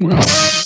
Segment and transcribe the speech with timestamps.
[0.00, 0.65] God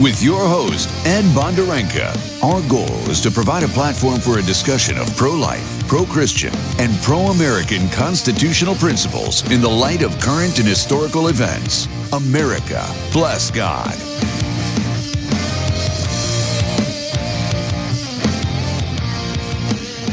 [0.00, 2.14] With your host, Ed Bondarenka.
[2.42, 6.52] Our goal is to provide a platform for a discussion of pro life, pro Christian,
[6.78, 11.86] and pro American constitutional principles in the light of current and historical events.
[12.12, 13.92] America, bless God.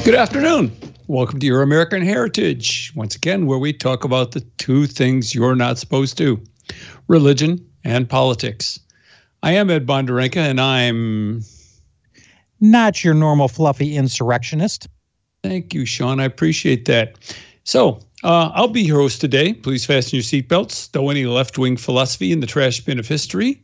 [0.05, 0.71] Good afternoon.
[1.07, 2.91] Welcome to Your American Heritage.
[2.95, 6.39] Once again, where we talk about the two things you're not supposed to
[7.07, 8.79] religion and politics.
[9.41, 11.43] I am Ed Bondarenka, and I'm.
[12.59, 14.87] not your normal fluffy insurrectionist.
[15.43, 16.19] Thank you, Sean.
[16.19, 17.17] I appreciate that.
[17.63, 19.53] So, uh, I'll be your host today.
[19.53, 23.63] Please fasten your seatbelts, throw any left wing philosophy in the trash bin of history.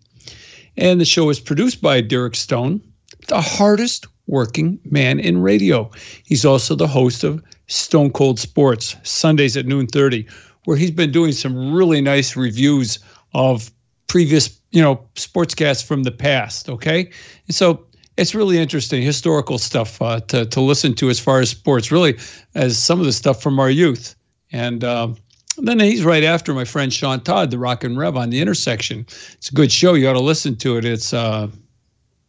[0.78, 2.82] And the show is produced by Derek Stone,
[3.28, 5.90] the hardest working man in radio.
[6.24, 10.26] He's also the host of Stone Cold Sports, Sundays at noon 30,
[10.66, 13.00] where he's been doing some really nice reviews
[13.34, 13.72] of
[14.08, 16.70] previous, you know, sportscasts from the past.
[16.70, 17.10] Okay.
[17.48, 17.86] And so
[18.18, 22.18] it's really interesting historical stuff uh, to, to listen to as far as sports, really,
[22.56, 24.16] as some of the stuff from our youth.
[24.52, 25.16] And um,
[25.58, 29.06] then he's right after my friend Sean Todd, the Rock and Rev on the intersection.
[29.34, 29.94] It's a good show.
[29.94, 30.84] You ought to listen to it.
[30.86, 31.48] It's uh,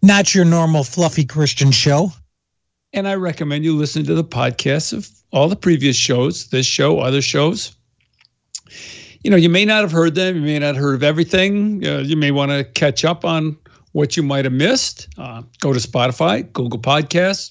[0.02, 2.12] Not your normal fluffy Christian show.
[2.92, 7.00] and I recommend you listen to the podcasts of all the previous shows, this show,
[7.00, 7.74] other shows.
[9.26, 11.84] You know, you may not have heard them, you may not have heard of everything.
[11.84, 13.56] Uh, you may want to catch up on
[13.90, 15.08] what you might have missed.
[15.18, 17.50] Uh, go to Spotify, Google Podcasts,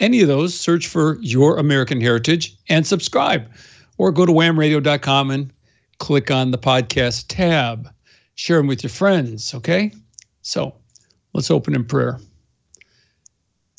[0.00, 3.50] any of those, search for Your American Heritage and subscribe.
[3.96, 5.50] Or go to whamradio.com and
[5.96, 7.88] click on the podcast tab.
[8.34, 9.92] Share them with your friends, okay?
[10.42, 10.74] So
[11.32, 12.20] let's open in prayer.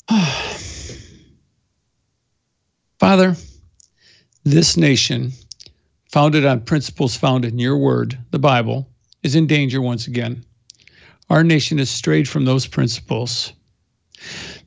[2.98, 3.36] Father,
[4.42, 5.30] this nation,
[6.16, 8.88] founded on principles found in your word, the Bible,
[9.22, 10.42] is in danger once again.
[11.28, 13.52] Our nation has strayed from those principles.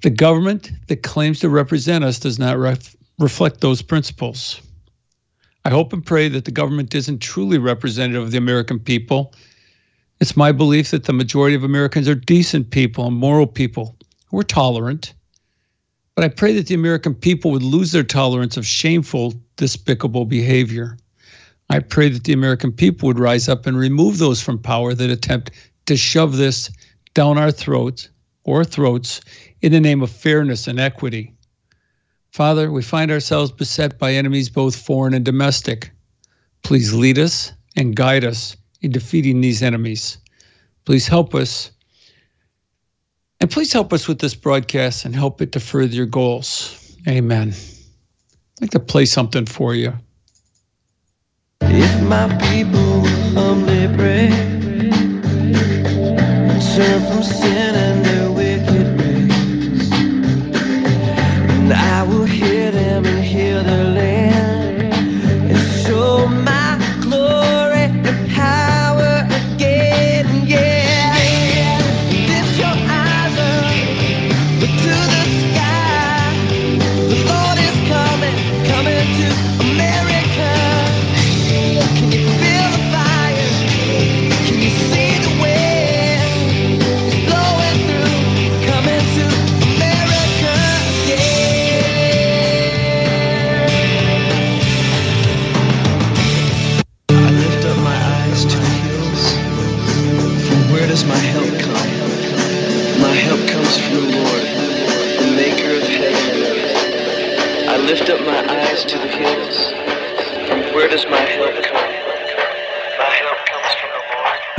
[0.04, 4.62] The government that claims to represent us does not ref- reflect those principles.
[5.66, 9.34] I hope and pray that the government isn't truly representative of the American people.
[10.22, 14.38] It's my belief that the majority of Americans are decent people and moral people who
[14.38, 15.16] are tolerant.
[16.14, 20.96] But I pray that the American people would lose their tolerance of shameful, despicable behavior.
[21.70, 25.10] I pray that the American people would rise up and remove those from power that
[25.10, 25.52] attempt
[25.86, 26.72] to shove this
[27.14, 28.10] down our throats
[28.44, 29.22] or throats
[29.62, 31.34] in the name of fairness and equity.
[32.32, 35.92] Father, we find ourselves beset by enemies both foreign and domestic.
[36.64, 40.18] Please lead us and guide us in defeating these enemies.
[40.86, 41.72] Please help us.
[43.42, 46.98] And please help us with this broadcast and help it to further your goals.
[47.08, 47.50] Amen.
[47.50, 49.94] I'd like to play something for you.
[51.72, 54.30] If my people humbly pray,
[56.76, 57.69] turn from sin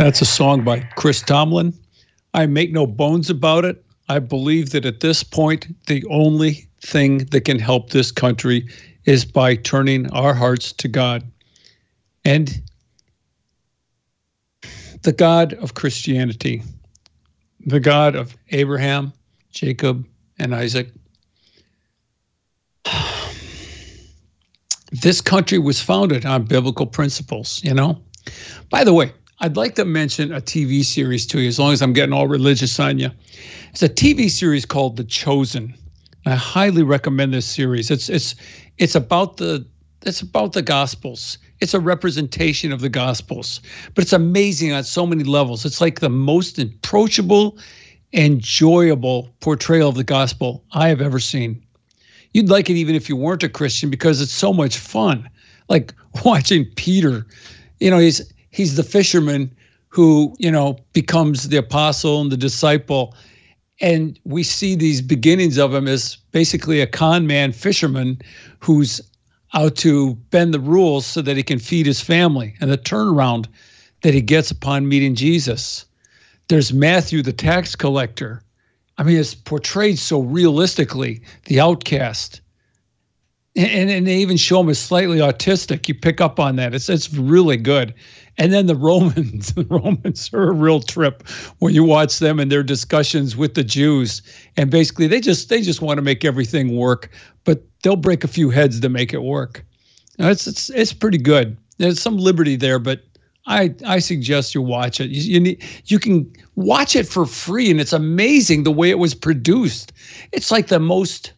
[0.00, 1.74] That's a song by Chris Tomlin.
[2.32, 3.84] I make no bones about it.
[4.08, 8.66] I believe that at this point, the only thing that can help this country
[9.04, 11.30] is by turning our hearts to God.
[12.24, 12.62] And
[15.02, 16.62] the God of Christianity,
[17.66, 19.12] the God of Abraham,
[19.50, 20.08] Jacob,
[20.38, 20.88] and Isaac.
[24.92, 28.02] This country was founded on biblical principles, you know?
[28.70, 31.80] By the way, I'd like to mention a TV series to you, as long as
[31.80, 33.10] I'm getting all religious on you.
[33.70, 35.74] It's a TV series called The Chosen.
[36.26, 37.90] I highly recommend this series.
[37.90, 38.34] It's it's
[38.76, 39.66] it's about the
[40.04, 41.38] it's about the Gospels.
[41.60, 43.62] It's a representation of the Gospels,
[43.94, 45.64] but it's amazing on so many levels.
[45.64, 47.58] It's like the most approachable,
[48.12, 51.64] enjoyable portrayal of the Gospel I have ever seen.
[52.34, 55.30] You'd like it even if you weren't a Christian because it's so much fun.
[55.70, 55.94] Like
[56.26, 57.26] watching Peter,
[57.78, 58.20] you know, he's
[58.50, 59.54] he's the fisherman
[59.88, 63.14] who you know becomes the apostle and the disciple
[63.80, 68.20] and we see these beginnings of him as basically a con man fisherman
[68.60, 69.00] who's
[69.54, 73.46] out to bend the rules so that he can feed his family and the turnaround
[74.02, 75.84] that he gets upon meeting Jesus.
[76.48, 78.42] There's Matthew, the tax collector.
[78.98, 82.40] I mean, it's portrayed so realistically, the outcast.
[83.56, 85.88] And, and they even show him as slightly autistic.
[85.88, 86.74] You pick up on that.
[86.74, 87.94] It's it's really good.
[88.40, 91.28] And then the Romans, the Romans are a real trip
[91.58, 94.22] when you watch them and their discussions with the Jews.
[94.56, 97.10] And basically they just they just want to make everything work,
[97.44, 99.62] but they'll break a few heads to make it work.
[100.18, 101.56] Now, it's it's it's pretty good.
[101.76, 103.02] There's some liberty there, but
[103.46, 105.10] I I suggest you watch it.
[105.10, 108.98] You, you need you can watch it for free, and it's amazing the way it
[108.98, 109.92] was produced.
[110.32, 111.34] It's like the most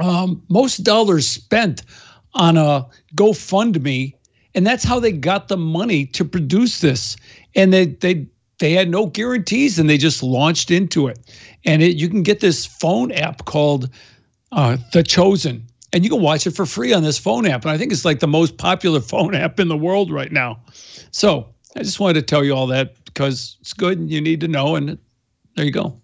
[0.00, 1.82] um, most dollars spent
[2.34, 4.14] on a GoFundMe
[4.54, 7.16] and that's how they got the money to produce this.
[7.54, 8.26] And they they
[8.58, 11.18] they had no guarantees, and they just launched into it.
[11.64, 13.88] And it, you can get this phone app called
[14.52, 17.64] uh, The Chosen, and you can watch it for free on this phone app.
[17.64, 20.60] And I think it's like the most popular phone app in the world right now.
[21.10, 24.40] So I just wanted to tell you all that because it's good and you need
[24.40, 24.76] to know.
[24.76, 24.98] And
[25.56, 26.00] there you go.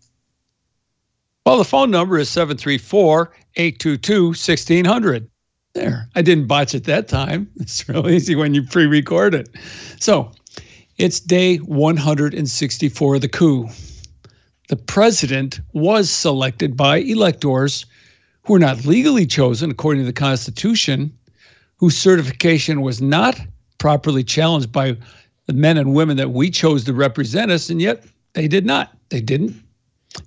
[1.45, 5.31] Well, the phone number is 734 822 1600.
[5.77, 7.51] There, I didn't botch it that time.
[7.61, 9.51] It's real easy when you pre record it.
[10.01, 10.33] So
[10.97, 13.69] it's day 164 of the coup.
[14.71, 17.85] The president was selected by electors
[18.45, 21.13] who were not legally chosen according to the Constitution,
[21.77, 23.39] whose certification was not
[23.77, 24.97] properly challenged by
[25.45, 28.03] the men and women that we chose to represent us, and yet
[28.33, 28.97] they did not.
[29.11, 29.55] They didn't.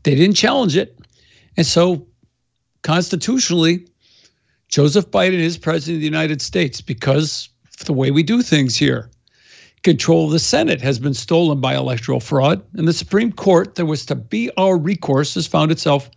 [0.03, 0.99] They didn't challenge it.
[1.57, 2.05] And so
[2.83, 3.87] constitutionally,
[4.69, 7.49] Joseph Biden is president of the United States because
[7.79, 9.09] of the way we do things here.
[9.83, 13.87] Control of the Senate has been stolen by electoral fraud, and the Supreme Court, that
[13.87, 16.09] was to be our recourse, has found itself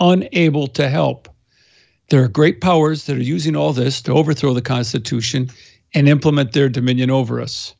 [0.00, 1.28] unable to help.
[2.10, 5.48] There are great powers that are using all this to overthrow the Constitution
[5.94, 7.74] and implement their dominion over us.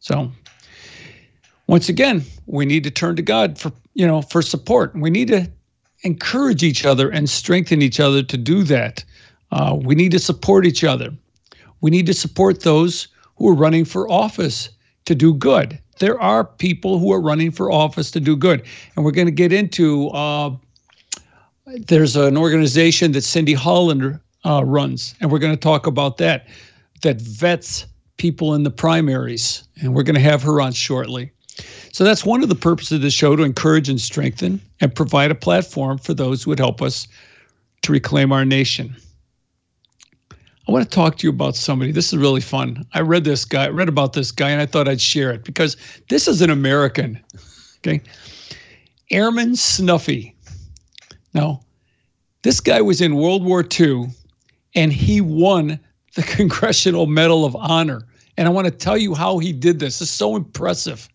[0.00, 0.30] So,
[1.68, 4.94] once again, we need to turn to God for you know for support.
[4.94, 5.50] We need to
[6.02, 9.04] encourage each other and strengthen each other to do that.
[9.54, 11.10] Uh, we need to support each other.
[11.80, 13.06] We need to support those
[13.36, 14.68] who are running for office
[15.04, 15.78] to do good.
[16.00, 18.64] There are people who are running for office to do good.
[18.96, 20.50] And we're going to get into uh,
[21.66, 26.48] there's an organization that Cindy Holland uh, runs, and we're going to talk about that,
[27.02, 27.86] that vets
[28.16, 29.68] people in the primaries.
[29.80, 31.30] And we're going to have her on shortly.
[31.92, 35.30] So that's one of the purposes of the show to encourage and strengthen and provide
[35.30, 37.06] a platform for those who would help us
[37.82, 38.96] to reclaim our nation.
[40.66, 41.92] I want to talk to you about somebody.
[41.92, 42.84] This is really fun.
[42.94, 45.76] I read this guy, read about this guy, and I thought I'd share it because
[46.08, 47.20] this is an American.
[47.78, 48.00] Okay.
[49.10, 50.34] Airman Snuffy.
[51.34, 51.60] Now,
[52.42, 54.06] this guy was in World War II
[54.74, 55.78] and he won
[56.14, 58.06] the Congressional Medal of Honor.
[58.36, 60.00] And I want to tell you how he did this.
[60.00, 61.08] It's so impressive.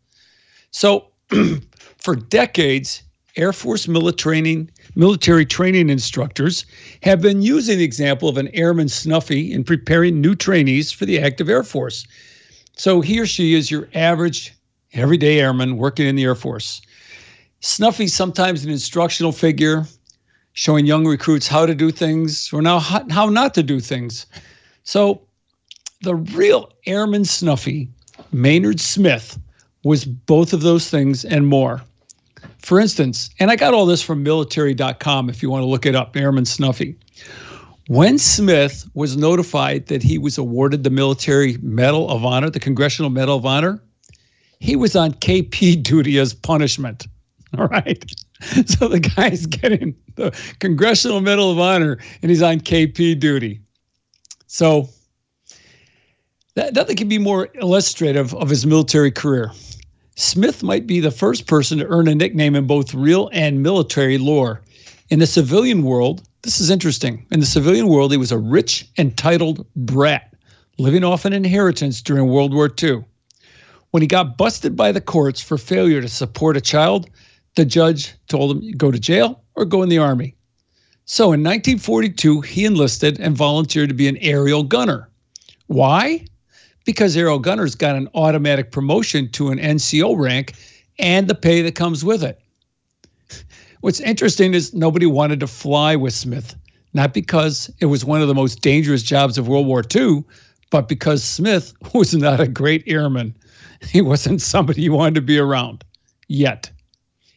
[0.72, 1.08] So,
[1.98, 3.04] for decades,
[3.36, 4.42] Air Force military
[4.96, 6.66] military training instructors
[7.04, 11.20] have been using the example of an airman Snuffy in preparing new trainees for the
[11.20, 12.06] active Air Force.
[12.76, 14.54] So he or she is your average
[14.94, 16.82] everyday airman working in the Air Force.
[17.60, 19.86] Snuffy's sometimes an instructional figure,
[20.54, 24.26] showing young recruits how to do things or now how not to do things.
[24.84, 25.22] So
[26.02, 27.90] the real Airman Snuffy,
[28.32, 29.38] Maynard Smith,
[29.84, 31.82] was both of those things and more.
[32.60, 35.96] For instance, and I got all this from military.com if you want to look it
[35.96, 36.96] up, Airman Snuffy.
[37.88, 43.10] When Smith was notified that he was awarded the Military Medal of Honor, the Congressional
[43.10, 43.82] Medal of Honor,
[44.60, 47.08] he was on KP duty as punishment.
[47.58, 48.04] All right.
[48.68, 53.60] So the guy's getting the Congressional Medal of Honor and he's on KP duty.
[54.48, 54.88] So
[56.56, 59.52] that, nothing can be more illustrative of his military career.
[60.20, 64.18] Smith might be the first person to earn a nickname in both real and military
[64.18, 64.62] lore.
[65.10, 67.26] In the civilian world, This is interesting.
[67.32, 70.34] In the civilian world, he was a rich, entitled brat
[70.78, 73.04] living off an inheritance during World War II.
[73.92, 77.10] When he got busted by the courts for failure to support a child,
[77.56, 80.36] the judge told him, go to jail or go in the army.
[81.06, 85.10] So in 1942, he enlisted and volunteered to be an aerial gunner.
[85.68, 86.26] Why?
[86.90, 90.56] Because aerial gunners got an automatic promotion to an NCO rank
[90.98, 92.42] and the pay that comes with it.
[93.82, 96.56] What's interesting is nobody wanted to fly with Smith,
[96.96, 100.24] not because it was one of the most dangerous jobs of World War II,
[100.72, 103.36] but because Smith was not a great airman.
[103.84, 105.84] He wasn't somebody you wanted to be around
[106.28, 106.72] yet.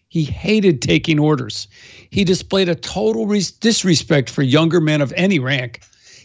[0.09, 1.68] He hated taking orders.
[2.09, 3.26] He displayed a total
[3.61, 5.82] disrespect for younger men of any rank.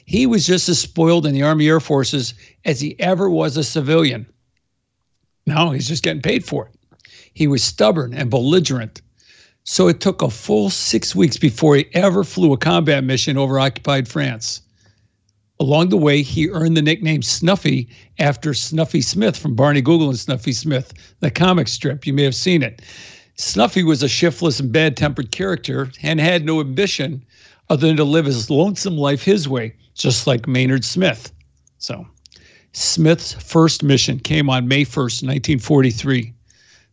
[0.08, 2.34] He was just as spoiled in the Army Air Forces
[2.64, 4.26] as he ever was a civilian.
[5.46, 7.00] Now he's just getting paid for it.
[7.34, 9.02] He was stubborn and belligerent.
[9.66, 13.60] So it took a full six weeks before he ever flew a combat mission over
[13.60, 14.62] occupied France.
[15.60, 20.18] Along the way, he earned the nickname Snuffy after Snuffy Smith from Barney Google and
[20.18, 22.08] Snuffy Smith, the comic strip.
[22.08, 22.82] You may have seen it.
[23.36, 27.26] Snuffy was a shiftless and bad tempered character and had no ambition
[27.70, 31.32] other than to live his lonesome life his way, just like Maynard Smith.
[31.80, 32.08] So,
[32.74, 36.34] Smith's first mission came on May 1st, 1943.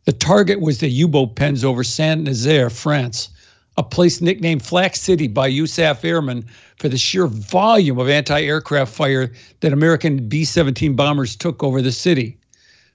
[0.05, 3.29] The target was the U boat pens over Saint Nazaire, France,
[3.77, 6.45] a place nicknamed Flak City by USAF airmen
[6.77, 11.83] for the sheer volume of anti aircraft fire that American B 17 bombers took over
[11.83, 12.39] the city.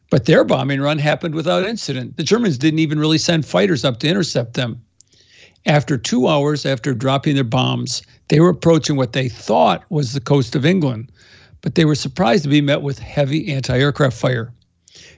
[0.10, 2.18] But their bombing run happened without incident.
[2.18, 4.82] The Germans didn't even really send fighters up to intercept them.
[5.66, 10.21] After two hours after dropping their bombs, they were approaching what they thought was the
[10.21, 11.12] coast of England,
[11.62, 14.53] but they were surprised to be met with heavy anti aircraft fire.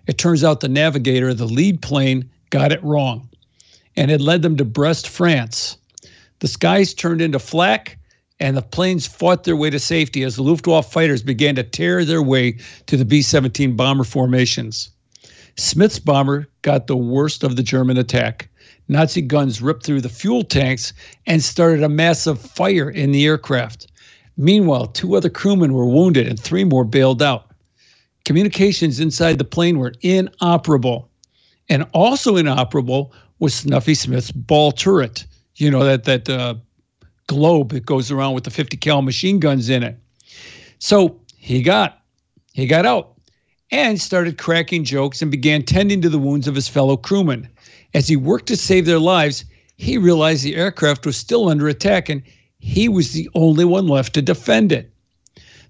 [0.08, 3.30] It turns out the navigator the lead plane got it wrong,
[3.96, 5.78] and it led them to Brest, France.
[6.40, 7.98] The skies turned into flak,
[8.40, 12.04] and the planes fought their way to safety as the Luftwaffe fighters began to tear
[12.04, 14.90] their way to the B 17 bomber formations.
[15.58, 18.50] Smith's bomber got the worst of the German attack.
[18.92, 20.92] Nazi guns ripped through the fuel tanks
[21.26, 23.88] and started a massive fire in the aircraft.
[24.36, 27.52] Meanwhile, two other crewmen were wounded and three more bailed out.
[28.26, 31.10] Communications inside the plane were inoperable.
[31.70, 35.26] And also inoperable was Snuffy Smith's ball turret.
[35.56, 36.56] You know, that, that uh,
[37.28, 39.98] globe that goes around with the 50 cal machine guns in it.
[40.80, 42.00] So he got
[42.54, 43.14] he got out
[43.72, 47.48] and started cracking jokes and began tending to the wounds of his fellow crewmen.
[47.94, 49.46] As he worked to save their lives,
[49.78, 52.22] he realized the aircraft was still under attack and
[52.60, 54.92] he was the only one left to defend it.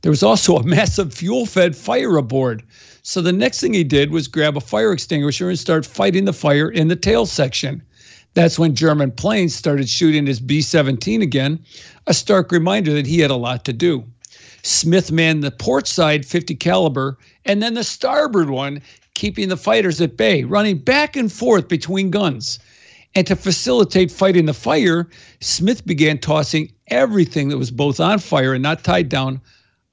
[0.02, 2.64] There was also a massive fuel fed fire aboard.
[3.04, 6.34] So the next thing he did was grab a fire extinguisher and start fighting the
[6.34, 7.82] fire in the tail section.
[8.34, 11.60] That's when German planes started shooting his B 17 again,
[12.08, 14.04] a stark reminder that he had a lot to do.
[14.64, 18.82] Smith manned the port side 50 caliber and then the starboard one,
[19.14, 22.60] keeping the fighters at bay, running back and forth between guns.
[23.14, 25.10] And to facilitate fighting the fire,
[25.42, 29.42] Smith began tossing everything that was both on fire and not tied down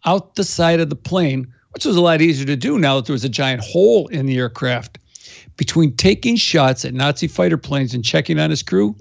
[0.04, 3.06] out the side of the plane, which was a lot easier to do now that
[3.06, 4.98] there was a giant hole in the aircraft
[5.58, 8.96] between taking shots at Nazi fighter planes and checking on his crew,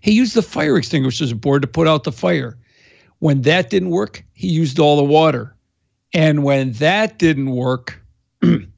[0.00, 2.58] he used the fire extinguishers aboard to put out the fire.
[3.20, 5.54] When that didn't work, he used all the water.
[6.14, 8.00] And when that didn't work,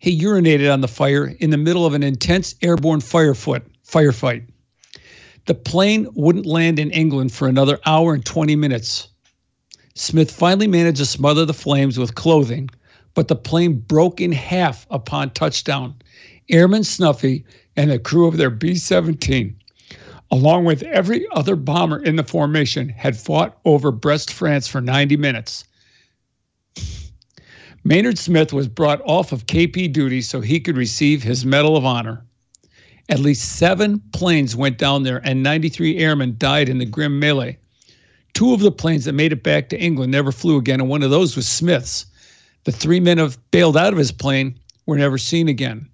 [0.00, 4.42] he urinated on the fire in the middle of an intense airborne firefoot firefight.
[5.44, 9.08] The plane wouldn't land in England for another hour and 20 minutes.
[9.94, 12.70] Smith finally managed to smother the flames with clothing,
[13.14, 15.94] but the plane broke in half upon touchdown.
[16.48, 17.44] Airman Snuffy
[17.76, 19.54] and the crew of their B 17,
[20.30, 25.18] along with every other bomber in the formation, had fought over Brest, France for 90
[25.18, 25.64] minutes.
[27.82, 31.84] Maynard Smith was brought off of KP duty so he could receive his Medal of
[31.86, 32.22] Honor.
[33.08, 37.56] At least seven planes went down there, and 93 airmen died in the grim melee.
[38.34, 41.02] Two of the planes that made it back to England never flew again, and one
[41.02, 42.04] of those was Smith's.
[42.64, 45.88] The three men have bailed out of his plane were never seen again.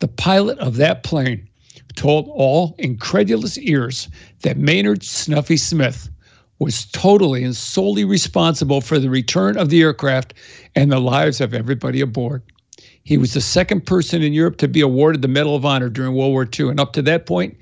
[0.00, 1.46] The pilot of that plane
[1.94, 4.08] told all incredulous ears
[4.42, 6.08] that Maynard Snuffy Smith
[6.62, 10.34] was totally and solely responsible for the return of the aircraft
[10.74, 12.42] and the lives of everybody aboard.
[13.04, 16.14] He was the second person in Europe to be awarded the Medal of Honor during
[16.14, 16.68] World War II.
[16.68, 17.56] And up to that point,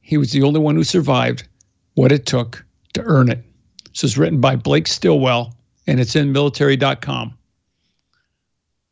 [0.00, 1.46] he was the only one who survived
[1.94, 3.44] what it took to earn it.
[3.90, 5.54] This was written by Blake Stilwell,
[5.86, 7.36] and it's in military.com.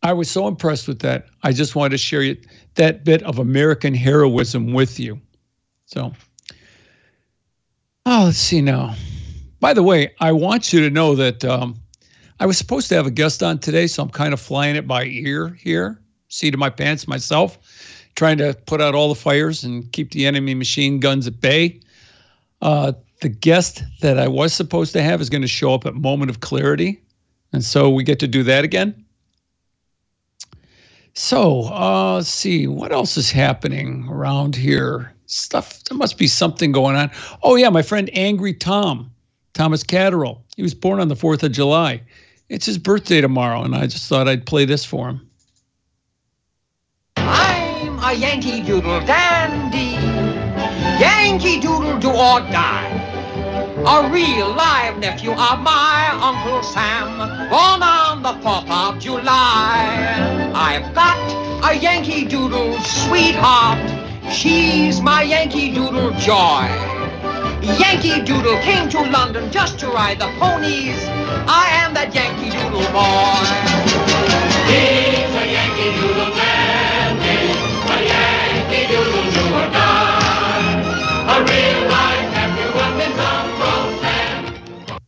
[0.03, 1.27] I was so impressed with that.
[1.43, 2.35] I just wanted to share
[2.77, 5.21] that bit of American heroism with you.
[5.87, 6.13] So,
[8.07, 8.95] Oh, let's see now.
[9.61, 11.79] By the way, I want you to know that um,
[12.41, 14.89] I was supposed to have a guest on today, so I'm kind of flying it
[14.89, 17.59] by ear here, seat of my pants myself,
[18.17, 21.79] trying to put out all the fires and keep the enemy machine guns at bay.
[22.63, 25.95] Uh, the guest that I was supposed to have is going to show up at
[25.95, 27.01] Moment of Clarity.
[27.53, 29.05] And so we get to do that again.
[31.15, 35.13] So uh, let's see, what else is happening around here?
[35.27, 37.11] Stuff, there must be something going on.
[37.43, 39.13] Oh, yeah, my friend Angry Tom,
[39.55, 40.43] Thomas Catterall.
[40.57, 42.03] He was born on the 4th of July.
[42.49, 45.29] It's his birthday tomorrow, and I just thought I'd play this for him.
[47.17, 49.97] I'm a Yankee Doodle dandy.
[51.01, 52.97] Yankee Doodle do or die.
[53.87, 60.53] A real live nephew of my Uncle Sam, born on the 4th of July.
[60.55, 61.19] I've got
[61.65, 63.79] a Yankee Doodle sweetheart.
[64.33, 67.00] She's my Yankee Doodle joy.
[67.63, 70.97] Yankee Doodle came to London just to ride the ponies.
[71.47, 73.45] I am that Yankee Doodle boy.
[74.65, 77.53] He's a Yankee Doodle dandy,
[77.85, 80.81] a Yankee Doodle do or die,
[81.29, 85.01] a real life nephew of his Uncle Sam.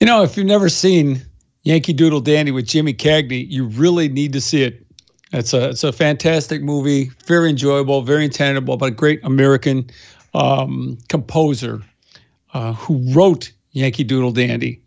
[0.00, 1.20] You know, if you've never seen
[1.64, 4.86] Yankee Doodle Dandy with Jimmy Cagney, you really need to see it.
[5.32, 9.90] It's a it's a fantastic movie, very enjoyable, very intentional, but a great American
[10.34, 11.82] um, composer
[12.54, 14.82] uh, who wrote Yankee Doodle Dandy.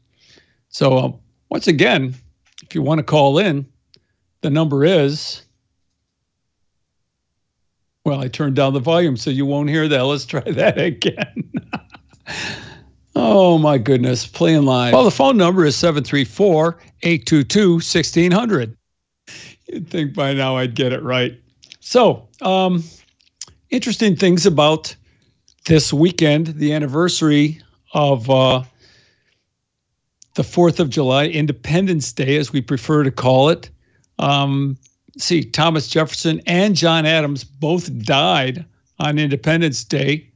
[0.70, 2.16] So um, once again,
[2.64, 3.66] if you want to call in,
[4.42, 5.42] the number is.
[8.04, 10.02] Well, I turned down the volume so you won't hear that.
[10.06, 11.52] Let's try that again.
[13.16, 14.94] oh my goodness, playing live.
[14.94, 18.78] Well, the phone number is 734 822 1600.
[19.68, 21.40] You'd think by now I'd get it right.
[21.80, 22.84] So, um,
[23.70, 24.96] interesting things about
[25.66, 27.62] this weekend, the anniversary
[27.94, 28.64] of uh,
[30.36, 33.70] the 4th of July, Independence Day, as we prefer to call it.
[34.20, 34.78] Um,
[35.18, 38.64] see, Thomas Jefferson and John Adams both died
[39.00, 40.30] on Independence Day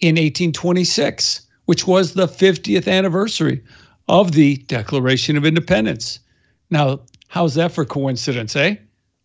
[0.00, 3.62] in 1826, which was the 50th anniversary
[4.08, 6.20] of the Declaration of Independence.
[6.70, 8.76] Now, how's that for coincidence, eh?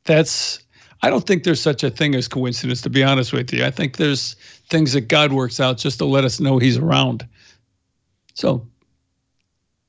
[0.05, 0.63] That's
[1.03, 3.65] I don't think there's such a thing as coincidence, to be honest with you.
[3.65, 4.35] I think there's
[4.71, 7.27] things that God works out just to let us know He's around.
[8.33, 8.65] So,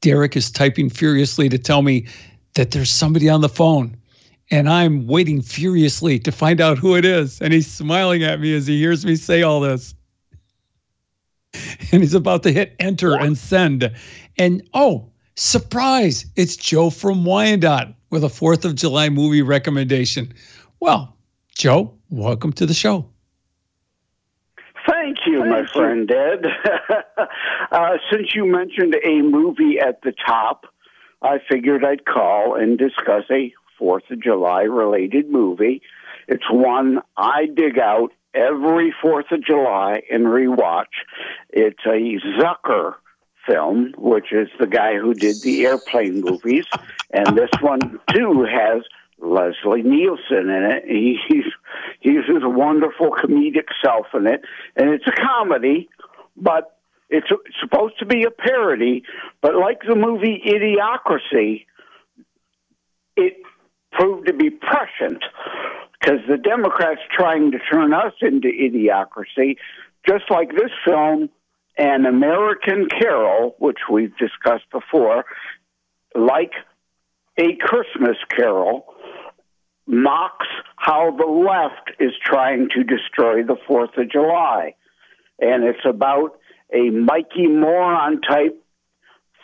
[0.03, 2.07] Derek is typing furiously to tell me
[2.55, 3.97] that there's somebody on the phone,
[4.51, 7.41] and I'm waiting furiously to find out who it is.
[7.41, 9.95] And he's smiling at me as he hears me say all this.
[11.93, 13.91] And he's about to hit enter and send.
[14.39, 20.33] And oh, surprise, it's Joe from Wyandotte with a 4th of July movie recommendation.
[20.81, 21.17] Well,
[21.57, 23.12] Joe, welcome to the show.
[25.53, 26.47] My friend Ed.
[27.73, 30.67] uh, since you mentioned a movie at the top,
[31.23, 35.83] I figured I'd call and discuss a Fourth of July related movie.
[36.29, 40.95] It's one I dig out every Fourth of July and rewatch.
[41.51, 42.95] It's a Zucker
[43.47, 46.67] film, which is the guy who did the airplane movies,
[47.11, 48.83] and this one too has
[49.23, 50.85] Leslie Nielsen in it.
[50.87, 51.45] He's
[52.01, 54.43] he's his wonderful comedic self in it,
[54.77, 55.89] and it's a comedy,
[56.37, 56.77] but
[57.09, 57.29] it's
[57.61, 59.05] supposed to be a parody.
[59.41, 61.67] But like the movie Idiocracy,
[63.17, 63.37] it
[63.93, 65.23] proved to be prescient
[66.01, 69.57] because the Democrats trying to turn us into idiocracy,
[70.07, 71.31] just like this film
[71.79, 75.25] An American Carol, which we've discussed before,
[76.15, 76.53] like
[77.39, 78.87] a Christmas Carol,
[79.87, 84.75] mocks how the left is trying to destroy the Fourth of July.
[85.39, 86.39] And it's about
[86.73, 88.63] a Mikey Moron type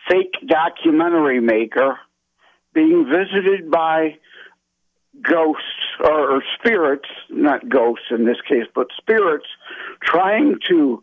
[0.09, 1.99] fake documentary maker
[2.73, 4.17] being visited by
[5.23, 5.63] ghosts
[6.01, 9.47] or, or spirits, not ghosts in this case, but spirits
[10.03, 11.03] trying to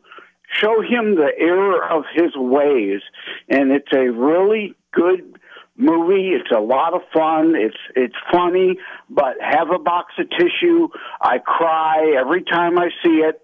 [0.52, 3.02] show him the error of his ways.
[3.50, 5.40] And it's a really good
[5.78, 6.30] movie.
[6.30, 7.56] It's a lot of fun.
[7.56, 8.78] It's it's funny,
[9.10, 10.88] but have a box of tissue.
[11.22, 13.42] I cry every time I see it.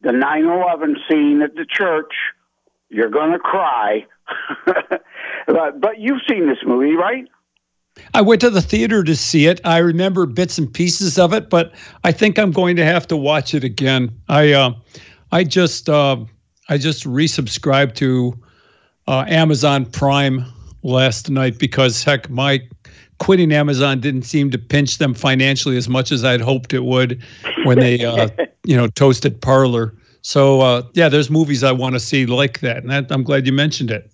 [0.00, 2.12] The 9/11 scene at the church,
[2.88, 4.06] you're going to cry.
[4.66, 7.26] but, but you've seen this movie, right?
[8.14, 9.60] I went to the theater to see it.
[9.64, 13.16] I remember bits and pieces of it, but I think I'm going to have to
[13.16, 14.16] watch it again.
[14.28, 14.74] I uh,
[15.32, 16.18] I just uh,
[16.68, 18.38] I just resubscribed to
[19.08, 20.44] uh, Amazon Prime
[20.82, 22.60] last night because heck, my
[23.18, 27.22] quitting Amazon didn't seem to pinch them financially as much as I'd hoped it would
[27.64, 28.28] when they, uh,
[28.64, 29.94] you know, toasted Parler.
[30.22, 33.46] So uh, yeah, there's movies I want to see like that, and that, I'm glad
[33.46, 34.10] you mentioned it.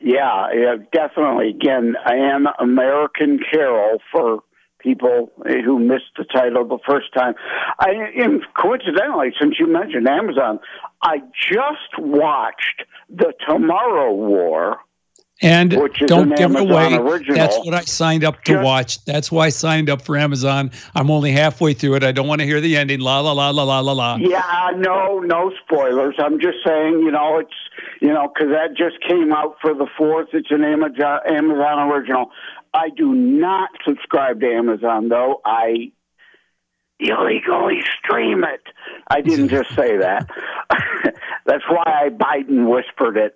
[0.00, 1.50] Yeah, yeah, definitely.
[1.50, 4.40] Again, I am American Carol for
[4.78, 7.34] people who missed the title the first time.
[7.80, 10.60] I, and coincidentally, since you mentioned Amazon,
[11.02, 11.18] I
[11.50, 14.78] just watched The Tomorrow War.
[15.42, 16.94] And don't an give it Amazon away.
[16.94, 17.36] original.
[17.36, 19.04] That's what I signed up to Just- watch.
[19.04, 20.70] That's why I signed up for Amazon.
[20.94, 22.04] I'm only halfway through it.
[22.04, 23.00] I don't want to hear the ending.
[23.00, 24.16] La la la la la la la.
[24.16, 26.14] Yeah, no, no spoilers.
[26.18, 27.52] I'm just saying, you know, it's,
[28.00, 30.28] you know, because that just came out for the fourth.
[30.32, 32.30] It's an Amazon, Amazon original.
[32.72, 35.40] I do not subscribe to Amazon, though.
[35.44, 35.92] I
[36.98, 38.62] illegally stream it.
[39.08, 40.28] I didn't just say that.
[41.46, 43.34] That's why I Biden whispered it.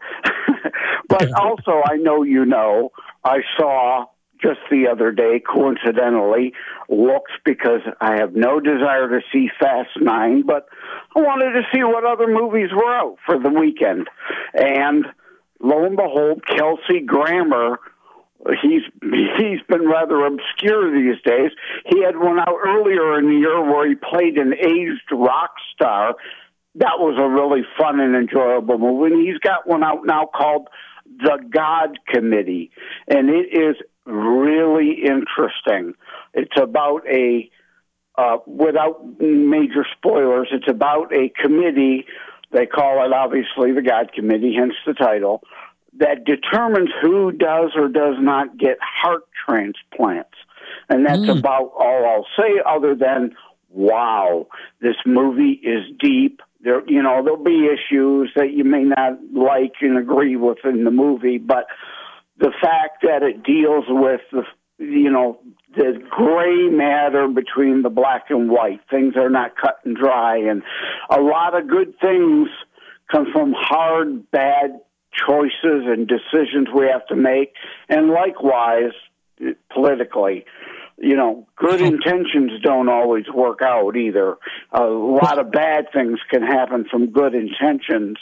[1.09, 2.91] but also, I know you know,
[3.25, 4.07] I saw
[4.43, 6.55] just the other day, coincidentally,
[6.89, 10.67] looks because I have no desire to see Fast Nine, but
[11.15, 14.09] I wanted to see what other movies were out for the weekend.
[14.55, 15.07] And
[15.61, 17.79] lo and behold, Kelsey Grammer
[18.63, 21.51] he's he's been rather obscure these days.
[21.87, 26.15] He had one out earlier in the year where he played an aged rock star.
[26.77, 29.15] That was a really fun and enjoyable movie.
[29.15, 30.69] And he's got one out now called
[31.19, 32.71] The God Committee,
[33.09, 33.77] and it is
[34.07, 35.95] really interesting.
[36.33, 37.51] It's about a
[38.17, 42.07] uh, without major spoilers, it's about a committee.
[42.53, 45.43] They call it obviously the God Committee, hence the title,
[45.99, 50.37] that determines who does or does not get heart transplants.
[50.89, 51.39] And that's Mm.
[51.39, 53.37] about all I'll say, other than,
[53.71, 54.47] wow,
[54.81, 56.43] this movie is deep.
[56.61, 60.85] There, you know, there'll be issues that you may not like and agree with in
[60.85, 61.67] the movie, but
[62.39, 64.45] the fact that it deals with the,
[64.79, 65.41] you know,
[65.77, 68.81] the gray matter between the black and white.
[68.91, 70.63] Things are not cut and dry, and
[71.09, 72.49] a lot of good things
[73.11, 74.81] come from hard, bad
[75.27, 77.55] choices and decisions we have to make,
[77.89, 78.93] and likewise
[79.73, 80.45] politically.
[80.99, 84.37] You know, good intentions don't always work out either.
[84.73, 88.19] A lot of bad things can happen from good intentions.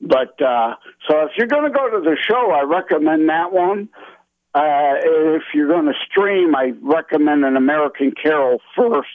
[0.00, 0.74] But uh,
[1.08, 3.88] so if you're going to go to the show, I recommend that one.
[4.54, 9.08] Uh, if you're going to stream, I recommend an American Carol first.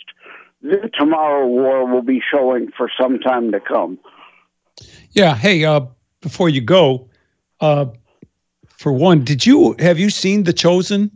[0.61, 3.99] The Tomorrow War will be showing for some time to come.
[5.11, 5.35] Yeah.
[5.35, 5.81] Hey, uh,
[6.21, 7.09] before you go,
[7.59, 7.85] uh,
[8.67, 11.11] for one, did you have you seen The Chosen?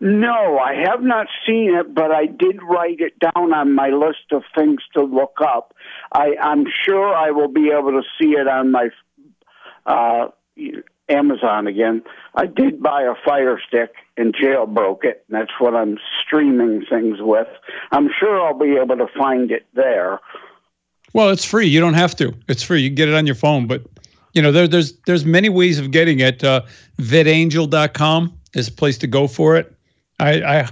[0.00, 4.32] No, I have not seen it, but I did write it down on my list
[4.32, 5.74] of things to look up.
[6.12, 8.88] I, I'm sure I will be able to see it on my
[9.86, 10.30] uh,
[11.08, 12.02] Amazon again.
[12.34, 15.24] I did buy a Fire Stick and jailbroke it.
[15.28, 17.48] And that's what I'm streaming things with.
[17.92, 20.18] I'm sure I'll be able to find it there.
[21.12, 21.66] Well, it's free.
[21.66, 22.34] You don't have to.
[22.48, 22.80] It's free.
[22.80, 23.82] You can get it on your phone, but
[24.32, 26.42] you know there, there's there's many ways of getting it.
[26.42, 26.62] Uh,
[26.98, 29.74] VidAngel.com is a place to go for it.
[30.20, 30.68] I, I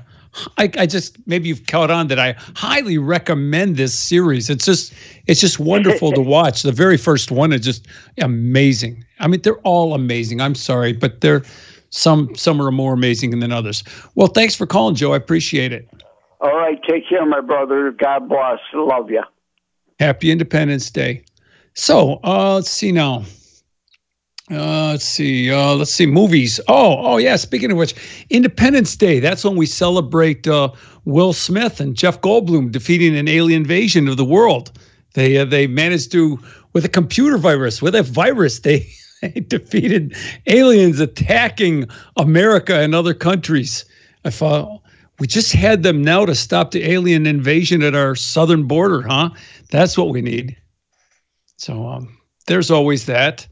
[0.59, 4.49] I I just maybe you've caught on that I highly recommend this series.
[4.49, 4.93] It's just
[5.27, 6.63] it's just wonderful to watch.
[6.63, 7.87] The very first one is just
[8.19, 9.05] amazing.
[9.19, 10.41] I mean, they're all amazing.
[10.41, 11.43] I'm sorry, but they're
[11.91, 13.83] some some are more amazing than others.
[14.15, 15.13] Well, thanks for calling, Joe.
[15.13, 15.89] I appreciate it.
[16.41, 17.91] All right, take care, my brother.
[17.91, 18.61] God bless.
[18.73, 19.23] Love you.
[19.99, 21.23] Happy Independence Day.
[21.75, 23.25] So uh, let's see now.
[24.51, 25.51] Uh, let's see.
[25.51, 26.07] Uh, let's see.
[26.07, 26.59] Movies.
[26.67, 27.37] Oh, oh yeah.
[27.37, 27.95] Speaking of which,
[28.31, 29.21] Independence Day.
[29.21, 30.73] That's when we celebrate uh,
[31.05, 34.73] Will Smith and Jeff Goldblum defeating an alien invasion of the world.
[35.15, 36.39] They uh, they managed to
[36.73, 38.89] with a computer virus, with a virus, they,
[39.23, 41.87] they defeated aliens attacking
[42.17, 43.85] America and other countries.
[44.25, 44.83] I thought
[45.19, 49.31] we just had them now to stop the alien invasion at our southern border, huh?
[49.71, 50.57] That's what we need.
[51.57, 53.47] So um, there's always that.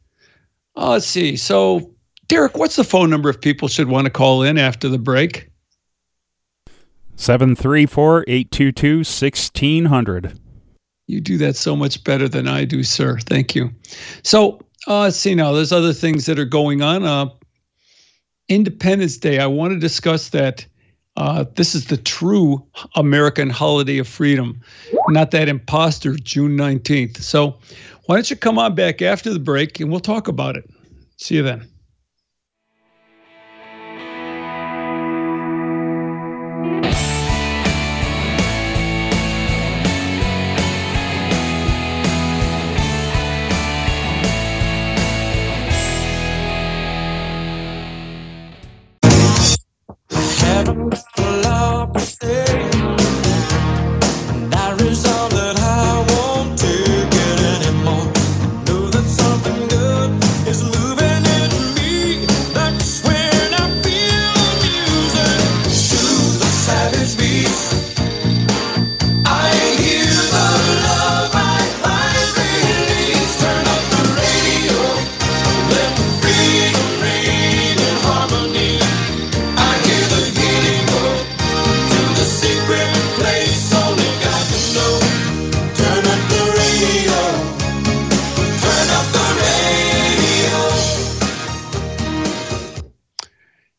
[0.78, 1.36] Uh, let's see.
[1.36, 1.92] So,
[2.28, 5.50] Derek, what's the phone number if people should want to call in after the break?
[7.16, 10.38] 734 822 1600.
[11.08, 13.18] You do that so much better than I do, sir.
[13.18, 13.74] Thank you.
[14.22, 15.52] So, uh, let's see now.
[15.52, 17.02] There's other things that are going on.
[17.02, 17.30] Uh,
[18.48, 19.40] Independence Day.
[19.40, 20.64] I want to discuss that.
[21.18, 24.60] Uh, this is the true American holiday of freedom,
[25.08, 27.16] not that imposter June 19th.
[27.16, 27.58] So,
[28.06, 30.70] why don't you come on back after the break and we'll talk about it.
[31.16, 31.68] See you then.
[51.98, 52.77] Lot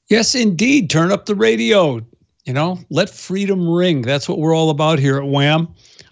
[0.10, 0.90] Yes, indeed.
[0.90, 2.02] Turn up the radio.
[2.46, 4.02] You know, let freedom ring.
[4.02, 5.68] That's what we're all about here at Wham.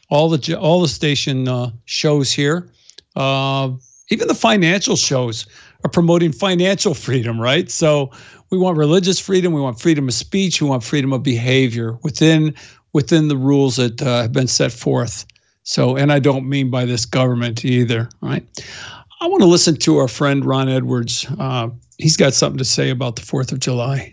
[0.09, 2.69] All the all the station uh, shows here,
[3.15, 3.71] uh,
[4.09, 5.47] even the financial shows
[5.83, 7.69] are promoting financial freedom, right?
[7.71, 8.11] So
[8.51, 12.53] we want religious freedom, we want freedom of speech, we want freedom of behavior within
[12.93, 15.25] within the rules that uh, have been set forth.
[15.63, 18.45] So, and I don't mean by this government either, right?
[19.19, 21.25] I want to listen to our friend Ron Edwards.
[21.37, 24.11] Uh, he's got something to say about the Fourth of July.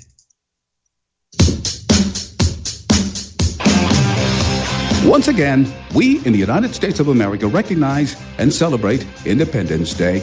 [5.05, 10.23] Once again, we in the United States of America recognize and celebrate Independence Day.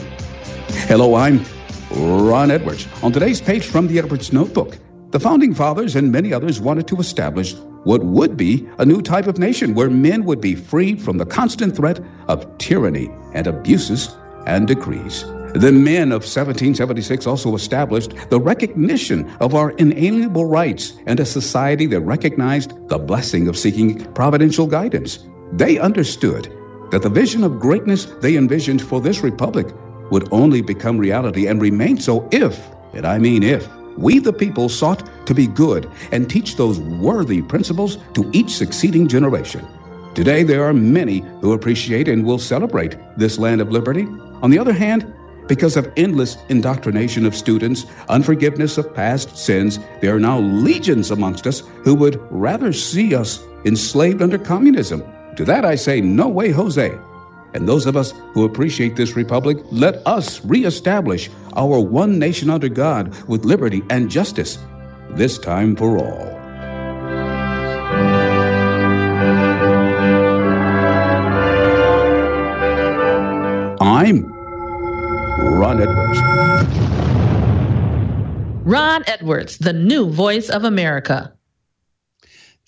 [0.88, 1.44] Hello, I'm
[1.92, 2.88] Ron Edwards.
[3.02, 4.76] On today's page from the Edwards Notebook,
[5.12, 9.26] the founding fathers and many others wanted to establish what would be a new type
[9.26, 14.16] of nation where men would be free from the constant threat of tyranny and abuses
[14.46, 15.24] and decrees.
[15.54, 21.84] The men of 1776 also established the recognition of our inalienable rights and a society
[21.86, 25.18] that recognized the blessing of seeking providential guidance.
[25.52, 26.50] They understood
[26.90, 29.66] that the vision of greatness they envisioned for this republic
[30.10, 32.58] would only become reality and remain so if,
[32.94, 37.42] and I mean if, we the people sought to be good and teach those worthy
[37.42, 39.66] principles to each succeeding generation.
[40.14, 44.06] Today, there are many who appreciate and will celebrate this land of liberty.
[44.42, 45.12] On the other hand,
[45.52, 51.46] because of endless indoctrination of students, unforgiveness of past sins, there are now legions amongst
[51.46, 55.04] us who would rather see us enslaved under communism.
[55.36, 56.98] To that I say, no way, Jose.
[57.52, 62.70] And those of us who appreciate this republic, let us reestablish our one nation under
[62.70, 64.58] God with liberty and justice,
[65.10, 66.32] this time for all.
[73.82, 74.31] I'm
[75.50, 76.20] Ron Edwards.
[78.64, 81.32] Ron Edwards, the new voice of America.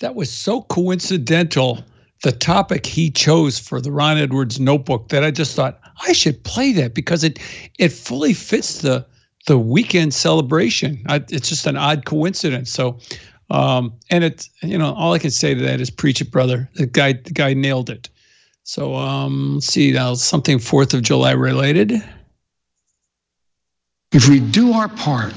[0.00, 1.84] That was so coincidental,
[2.22, 6.42] the topic he chose for the Ron Edwards notebook, that I just thought I should
[6.42, 7.38] play that because it
[7.78, 9.06] it fully fits the
[9.46, 11.02] the weekend celebration.
[11.06, 12.70] I, it's just an odd coincidence.
[12.70, 12.98] So,
[13.50, 16.68] um, and it's you know all I can say to that is preach it, brother.
[16.74, 18.08] The guy the guy nailed it.
[18.64, 22.02] So um, let's see now something Fourth of July related.
[24.14, 25.34] If we do our part,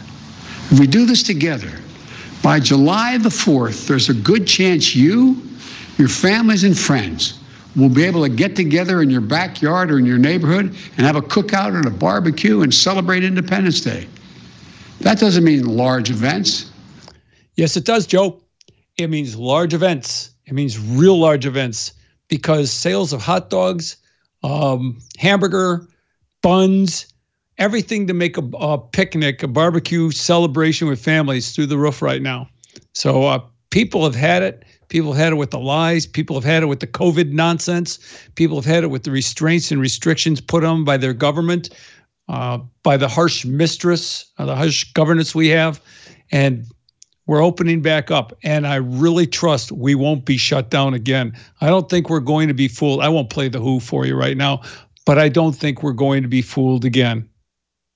[0.70, 1.72] if we do this together,
[2.44, 5.42] by July the 4th, there's a good chance you,
[5.98, 7.40] your families, and friends
[7.76, 11.16] will be able to get together in your backyard or in your neighborhood and have
[11.16, 14.08] a cookout and a barbecue and celebrate Independence Day.
[15.02, 16.72] That doesn't mean large events.
[17.56, 18.42] Yes, it does, Joe.
[18.98, 20.32] It means large events.
[20.46, 21.94] It means real large events
[22.28, 23.98] because sales of hot dogs,
[24.44, 25.88] um, hamburger,
[26.42, 27.08] buns,
[27.58, 32.22] everything to make a, a, picnic, a barbecue celebration with families through the roof right
[32.22, 32.48] now.
[32.94, 33.40] So uh,
[33.70, 34.64] people have had it.
[34.90, 36.06] People have had it with the lies.
[36.06, 38.00] People have had it with the COVID nonsense.
[38.36, 41.70] People have had it with the restraints and restrictions put on by their government,
[42.30, 45.82] uh, by the harsh mistress, uh, the harsh governance we have.
[46.32, 46.66] And
[47.26, 48.38] we're opening back up.
[48.44, 51.34] And I really trust we won't be shut down again.
[51.60, 53.02] I don't think we're going to be fooled.
[53.02, 54.62] I won't play the Who for you right now,
[55.06, 57.28] but I don't think we're going to be fooled again.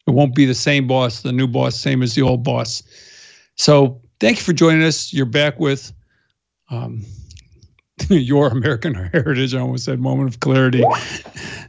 [0.08, 2.84] It won't be the same boss, the new boss, same as the old boss.
[3.56, 5.14] So thank you for joining us.
[5.14, 5.94] You're back with
[6.70, 7.06] um,
[8.10, 9.54] your American heritage.
[9.54, 10.84] I almost said moment of clarity.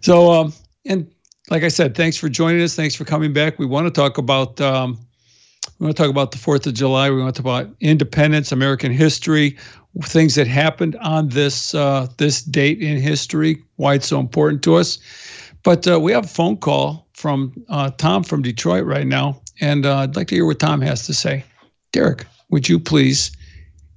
[0.01, 0.53] So, um,
[0.87, 1.11] and
[1.51, 2.75] like I said, thanks for joining us.
[2.75, 3.59] Thanks for coming back.
[3.59, 4.99] We want to talk about um,
[5.79, 7.11] we want to talk about the Fourth of July.
[7.11, 9.57] We want to talk about independence, American history,
[10.03, 14.77] things that happened on this uh, this date in history, why it's so important to
[14.77, 14.99] us.
[15.63, 19.87] But uh, we have a phone call from uh, Tom from Detroit right now, and
[19.87, 21.45] uh, I'd like to hear what Tom has to say.
[21.93, 23.31] Derek, would you please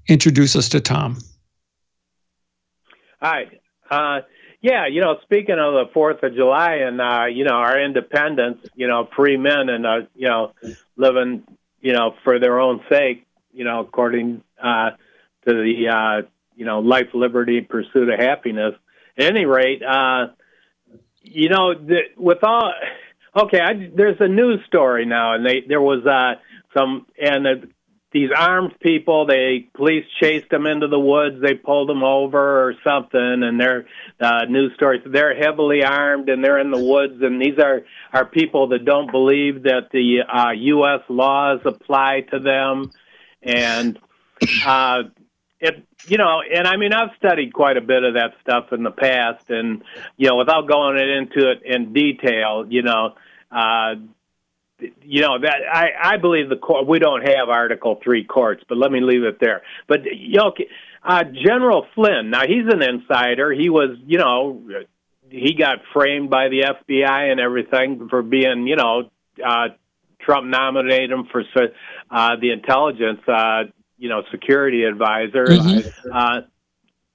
[0.08, 1.18] introduce us to Tom?
[3.20, 3.46] Hi.
[3.90, 4.22] Uh,
[4.62, 8.60] yeah, you know, speaking of the Fourth of July and uh, you know our independence,
[8.76, 10.54] you know, free men and uh, you know
[10.96, 11.44] living,
[11.82, 14.92] you know, for their own sake, you know, according uh,
[15.48, 18.76] to the uh, you know life, liberty, pursuit of happiness.
[19.18, 20.28] At any rate, uh,
[21.22, 22.72] you know, the, with all
[23.36, 26.40] okay, I, there's a news story now, and they there was uh,
[26.76, 27.66] some and uh,
[28.16, 29.26] these armed people.
[29.26, 31.42] They police chased them into the woods.
[31.42, 33.86] They pulled them over or something, and they're
[34.22, 35.02] uh, news stories.
[35.06, 37.22] They're heavily armed and they're in the woods.
[37.22, 37.82] And these are
[38.14, 41.02] are people that don't believe that the uh, U.S.
[41.10, 42.92] laws apply to them,
[43.44, 44.00] and
[44.66, 45.04] uh,
[45.60, 48.84] it you know, and I mean, I've studied quite a bit of that stuff in
[48.84, 49.84] the past, and
[50.18, 53.16] you know, without going into it in detail, you know,
[53.52, 53.96] uh,
[55.02, 56.88] you know that I I believe the court.
[56.88, 59.62] We don't have Article Three courts, but let me leave it there.
[59.88, 60.54] But you know,
[61.04, 62.30] uh, General Flynn.
[62.30, 63.52] Now he's an insider.
[63.52, 64.62] He was, you know,
[65.30, 69.10] he got framed by the FBI and everything for being, you know,
[69.46, 69.70] uh,
[70.20, 71.44] Trump nominated him for
[72.10, 73.64] uh, the intelligence, uh,
[73.98, 75.46] you know, security advisor.
[75.46, 76.10] Mm-hmm.
[76.12, 76.42] Uh,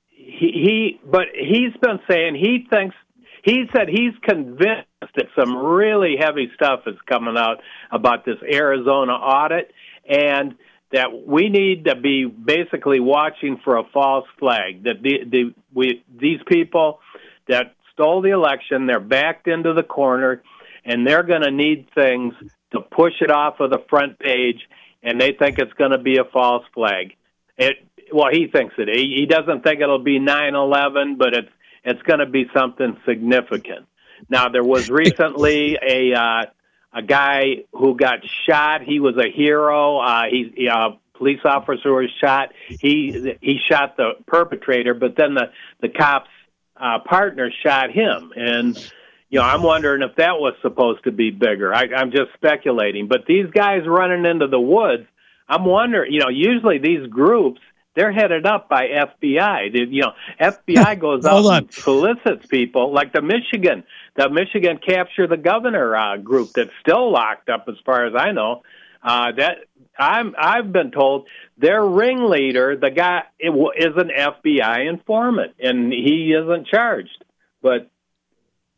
[0.09, 2.95] he, he, but he's been saying he thinks
[3.43, 7.59] he said he's convinced that some really heavy stuff is coming out
[7.90, 9.73] about this Arizona audit
[10.09, 10.57] and
[10.93, 16.05] that we need to be basically watching for a false flag that the, the we
[16.14, 17.01] these people
[17.49, 20.43] that stole the election they're backed into the corner
[20.85, 22.35] and they're going to need things
[22.73, 24.69] to push it off of the front page
[25.03, 27.15] and they think it's going to be a false flag
[27.57, 27.77] it
[28.13, 31.51] well he thinks it he, he doesn't think it'll be 9/11 but it's
[31.85, 33.87] it's going to be something significant
[34.29, 36.45] now there was recently a uh
[36.93, 38.83] a guy who got shot.
[38.83, 39.99] He was a hero.
[39.99, 42.53] Uh, he, uh, police officer was shot.
[42.67, 46.29] He he shot the perpetrator, but then the the cops'
[46.77, 48.33] uh, partner shot him.
[48.35, 48.93] And
[49.31, 51.73] you know, I'm wondering if that was supposed to be bigger.
[51.73, 53.09] I, I'm just speculating.
[53.09, 55.07] But these guys running into the woods,
[55.49, 56.12] I'm wondering.
[56.12, 57.61] You know, usually these groups
[57.95, 59.73] they're headed up by FBI.
[59.73, 63.85] The, you know, FBI goes out and solicits people, like the Michigan,
[64.16, 68.33] the Michigan capture the governor uh, group that's still locked up, as far as I
[68.33, 68.62] know.
[69.03, 69.57] Uh, that
[69.99, 76.66] I'm I've been told their ringleader, the guy, is an FBI informant, and he isn't
[76.69, 77.25] charged.
[77.62, 77.89] But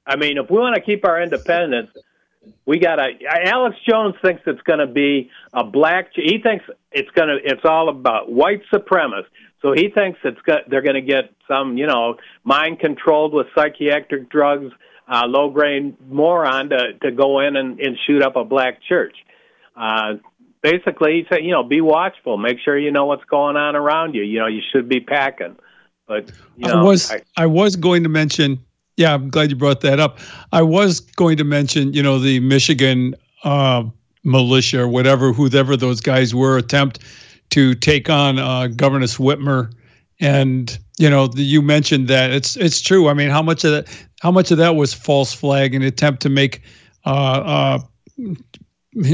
[0.07, 1.91] I mean, if we want to keep our independence,
[2.67, 3.11] we got to.
[3.45, 6.09] Alex Jones thinks it's going to be a black.
[6.15, 7.39] He thinks it's going to.
[7.43, 9.27] It's all about white supremacists.
[9.61, 13.47] So he thinks it's got, they're going to get some, you know, mind controlled with
[13.55, 14.73] psychiatric drugs,
[15.07, 19.17] uh, low grade moron to to go in and, and shoot up a black church.
[19.77, 20.15] Uh,
[20.63, 22.37] basically, he said, you know, be watchful.
[22.39, 24.23] Make sure you know what's going on around you.
[24.23, 25.57] You know, you should be packing.
[26.09, 28.59] But you know, I was I, I was going to mention
[28.97, 30.19] yeah, I'm glad you brought that up.
[30.53, 33.85] I was going to mention, you know, the Michigan uh,
[34.25, 37.01] militia or whatever, whoever those guys were, attempt
[37.51, 39.73] to take on uh, Governess Whitmer,
[40.21, 43.09] and you know, the, you mentioned that it's it's true.
[43.09, 46.23] I mean, how much of that how much of that was false flag, an attempt
[46.23, 46.63] to make
[47.05, 47.79] uh,
[48.25, 48.35] uh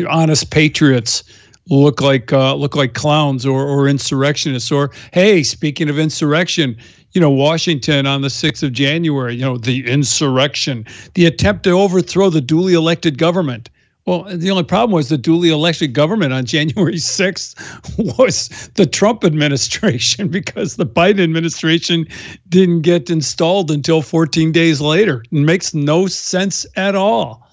[0.09, 1.25] honest patriots
[1.71, 4.71] look like uh, look like clowns or or insurrectionists?
[4.71, 6.77] Or hey, speaking of insurrection
[7.13, 11.71] you know, Washington on the 6th of January, you know, the insurrection, the attempt to
[11.71, 13.71] overthrow the duly elected government.
[14.07, 19.23] Well, the only problem was the duly elected government on January 6th was the Trump
[19.23, 22.07] administration because the Biden administration
[22.49, 25.23] didn't get installed until 14 days later.
[25.31, 27.47] It makes no sense at all.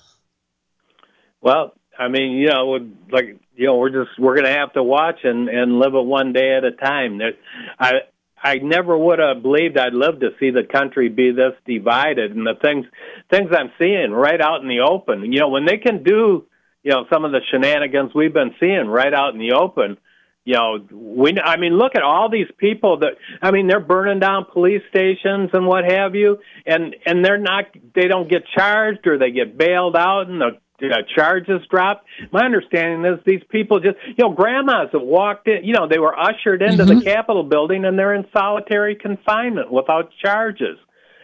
[1.42, 2.80] Well, I mean, you know,
[3.12, 6.06] like you know, we're just we're going to have to watch and and live it
[6.06, 7.18] one day at a time.
[7.18, 7.34] There,
[7.80, 8.02] I
[8.46, 12.46] I never would have believed I'd live to see the country be this divided and
[12.46, 12.86] the things
[13.32, 15.34] things I'm seeing right out in the open.
[15.34, 16.46] You know, when they can do,
[16.84, 19.98] you know, some of the shenanigans we've been seeing right out in the open,
[20.44, 24.20] you know, we I mean, look at all these people that I mean, they're burning
[24.20, 29.08] down police stations and what have you, and and they're not they don't get charged
[29.08, 32.06] or they get bailed out and the uh, charges dropped.
[32.32, 36.00] My understanding is these people just, you know, grandmas have walked in, you know, they
[36.00, 37.00] were ushered into Mm-hmm.
[37.00, 40.78] the Capitol building and they're in solitary confinement without charges.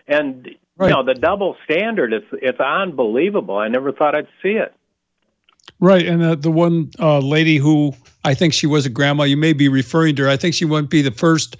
[0.08, 0.88] And, Right.
[0.88, 3.58] you know, the double standard, it's, it's unbelievable.
[3.58, 4.74] I never thought I'd see it.
[5.80, 7.94] Right, and uh, the one uh, lady who
[8.24, 10.30] I think she was a grandma, you may be referring to her.
[10.30, 11.58] I think she wouldn't be the first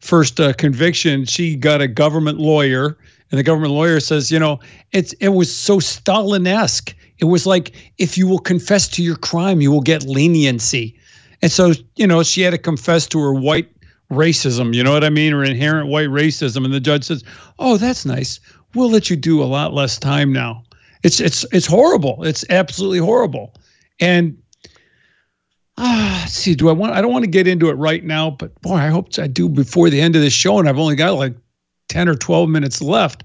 [0.00, 1.24] first uh, conviction.
[1.24, 2.96] She got a government lawyer,
[3.30, 4.60] and the government lawyer says, you know,
[4.92, 6.94] it's it was so Stalin-esque.
[7.18, 10.98] It was like if you will confess to your crime, you will get leniency.
[11.42, 13.68] And so, you know, she had to confess to her white
[14.10, 14.74] racism.
[14.74, 16.64] You know what I mean, or inherent white racism.
[16.64, 17.22] And the judge says,
[17.58, 18.40] "Oh, that's nice.
[18.74, 20.62] We'll let you do a lot less time now."
[21.02, 22.24] It's it's it's horrible.
[22.24, 23.54] It's absolutely horrible.
[24.00, 24.36] And
[25.76, 26.92] ah, see, do I want?
[26.92, 29.48] I don't want to get into it right now, but boy, I hope I do
[29.48, 30.58] before the end of the show.
[30.58, 31.34] And I've only got like
[31.88, 33.24] ten or twelve minutes left.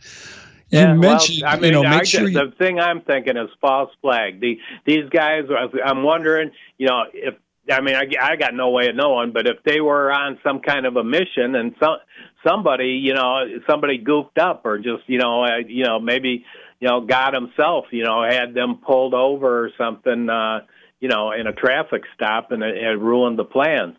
[0.73, 2.79] You Yeah, mentioned, well, I mean, you know, I make sure guess you, the thing
[2.79, 4.39] I'm thinking is false flag.
[4.41, 5.43] The these guys,
[5.85, 7.35] I'm wondering, you know, if
[7.71, 10.61] I mean, I, I got no way of knowing, but if they were on some
[10.61, 11.97] kind of a mission and some
[12.45, 16.43] somebody, you know, somebody goofed up or just, you know, uh, you know, maybe,
[16.79, 20.61] you know, God Himself, you know, had them pulled over or something, uh,
[20.99, 23.95] you know, in a traffic stop and it, it ruined the plans.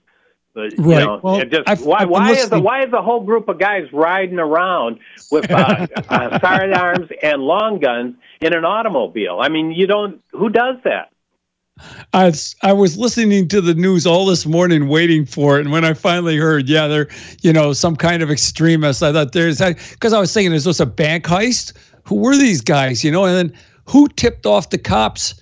[0.55, 1.05] But you Right.
[1.05, 3.49] know, Well, it just I've- why I've why is the why is a whole group
[3.49, 4.99] of guys riding around
[5.33, 9.39] with uh, uh, sidearms and long guns in an automobile?
[9.41, 10.23] I mean, you don't.
[10.33, 11.11] Who does that?
[12.13, 15.73] I was, I was listening to the news all this morning, waiting for it, and
[15.73, 17.09] when I finally heard, yeah, they're
[17.43, 20.79] you know some kind of extremist, I thought there's because I was thinking, is this
[20.79, 21.73] a bank heist?
[22.05, 23.03] Who were these guys?
[23.03, 25.35] You know, and then who tipped off the cops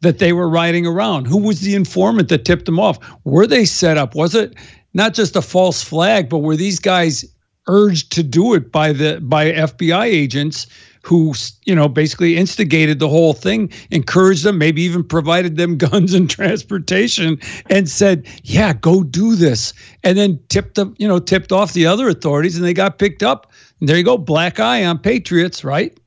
[0.00, 1.26] that they were riding around?
[1.26, 2.98] Who was the informant that tipped them off?
[3.24, 4.14] Were they set up?
[4.14, 4.54] Was it
[4.94, 7.24] not just a false flag, but were these guys
[7.68, 10.66] urged to do it by the by FBI agents
[11.02, 11.32] who
[11.64, 16.28] you know basically instigated the whole thing, encouraged them, maybe even provided them guns and
[16.28, 17.38] transportation,
[17.68, 19.72] and said, "Yeah, go do this,"
[20.04, 23.22] and then tipped them, you know, tipped off the other authorities, and they got picked
[23.22, 23.50] up.
[23.78, 25.98] And there you go, black eye on patriots, right?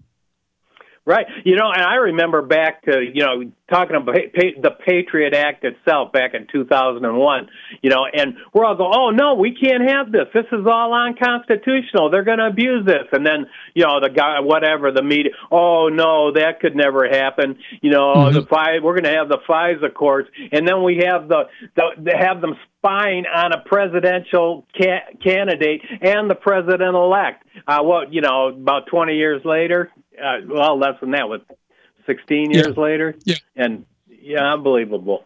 [1.05, 1.25] Right.
[1.43, 6.13] You know, and I remember back to, you know, talking about the Patriot Act itself
[6.13, 7.49] back in 2001,
[7.81, 10.27] you know, and we're all going, oh, no, we can't have this.
[10.33, 12.09] This is all unconstitutional.
[12.09, 13.07] They're going to abuse this.
[13.11, 17.57] And then, you know, the guy, whatever, the media, oh, no, that could never happen.
[17.81, 18.35] You know, mm-hmm.
[18.35, 20.29] the five, we're going to have the FISA courts.
[20.53, 26.29] And then we have the, the, have them spying on a presidential ca- candidate and
[26.29, 27.43] the president elect.
[27.67, 29.91] Uh, what, you know, about 20 years later,
[30.21, 31.41] uh, well, less than that, with
[32.05, 32.81] 16 years yeah.
[32.81, 33.15] later.
[33.25, 33.35] Yeah.
[33.55, 35.25] And yeah, unbelievable.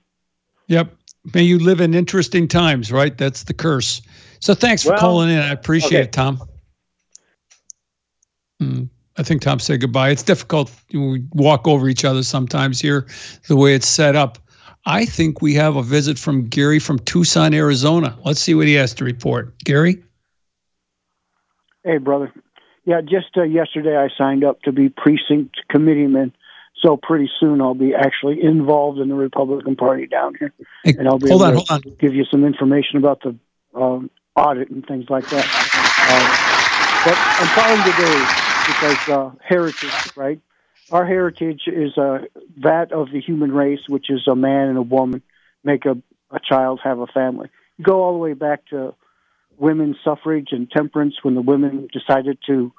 [0.68, 0.94] Yep.
[1.34, 3.18] May you live in interesting times, right?
[3.18, 4.02] That's the curse.
[4.40, 5.40] So thanks for well, calling in.
[5.40, 6.04] I appreciate okay.
[6.04, 6.42] it, Tom.
[8.60, 8.84] Hmm.
[9.18, 10.10] I think Tom said goodbye.
[10.10, 10.72] It's difficult.
[10.94, 13.08] We walk over each other sometimes here,
[13.48, 14.38] the way it's set up.
[14.86, 18.18] I think we have a visit from Gary from Tucson, Arizona.
[18.24, 19.58] Let's see what he has to report.
[19.64, 20.02] Gary?
[21.84, 22.32] Hey, brother.
[22.88, 26.34] Yeah, just uh, yesterday I signed up to be precinct committeeman.
[26.82, 30.54] So pretty soon I'll be actually involved in the Republican Party down here,
[30.86, 31.96] hey, and I'll be hold able on, to hold on.
[32.00, 33.36] give you some information about the
[33.78, 35.46] um, audit and things like that.
[36.00, 38.26] Uh, but I'm calling today
[38.68, 40.40] because uh, heritage, right?
[40.90, 42.20] Our heritage is uh,
[42.62, 45.24] that of the human race, which is a man and a woman
[45.62, 45.98] make a,
[46.32, 47.50] a child, have a family.
[47.82, 48.94] Go all the way back to
[49.58, 52.72] women's suffrage and temperance when the women decided to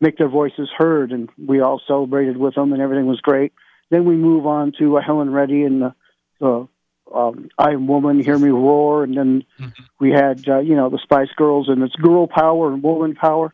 [0.00, 3.52] make their voices heard, and we all celebrated with them, and everything was great.
[3.90, 5.94] Then we move on to uh, Helen Reddy and the,
[6.40, 6.68] the
[7.14, 9.82] um, I Am Woman, Hear Me Roar, and then Mm-hmm.
[9.98, 13.52] we had uh, you know the Spice Girls and it's girl power and woman power.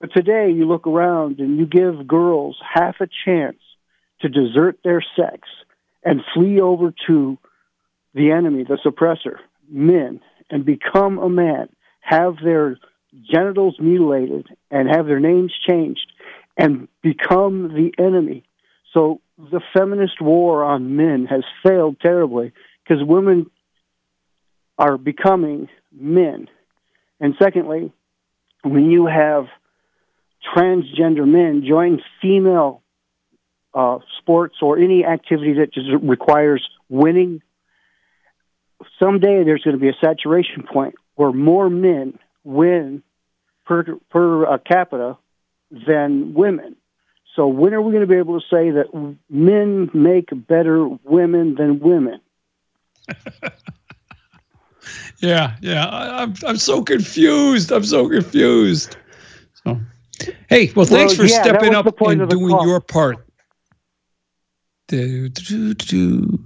[0.00, 3.58] But today you look around and you give girls half a chance
[4.20, 5.48] to desert their sex
[6.02, 7.38] and flee over to
[8.14, 9.36] the enemy, the suppressor,
[9.68, 11.68] men, and become a man,
[12.00, 12.76] have their
[13.30, 16.12] genitals mutilated and have their names changed
[16.56, 18.44] and become the enemy.
[18.92, 23.50] So the feminist war on men has failed terribly because women
[24.78, 26.48] are becoming men.
[27.20, 27.92] And secondly,
[28.62, 29.46] when you have
[30.54, 32.82] transgender men join female
[33.74, 37.42] uh, sports or any activity that just requires winning,
[38.98, 43.02] someday there's going to be a saturation point where more men win
[43.66, 45.18] per per uh, capita
[45.86, 46.76] than women.
[47.36, 51.56] So when are we going to be able to say that men make better women
[51.56, 52.20] than women?
[55.18, 55.86] Yeah, yeah.
[55.86, 57.70] I, I'm I'm so confused.
[57.70, 58.96] I'm so confused.
[59.62, 59.78] So,
[60.48, 62.66] hey, well, thanks Well, for yeah, stepping up and doing call.
[62.66, 63.18] your part.
[64.88, 66.44] Do, do, do.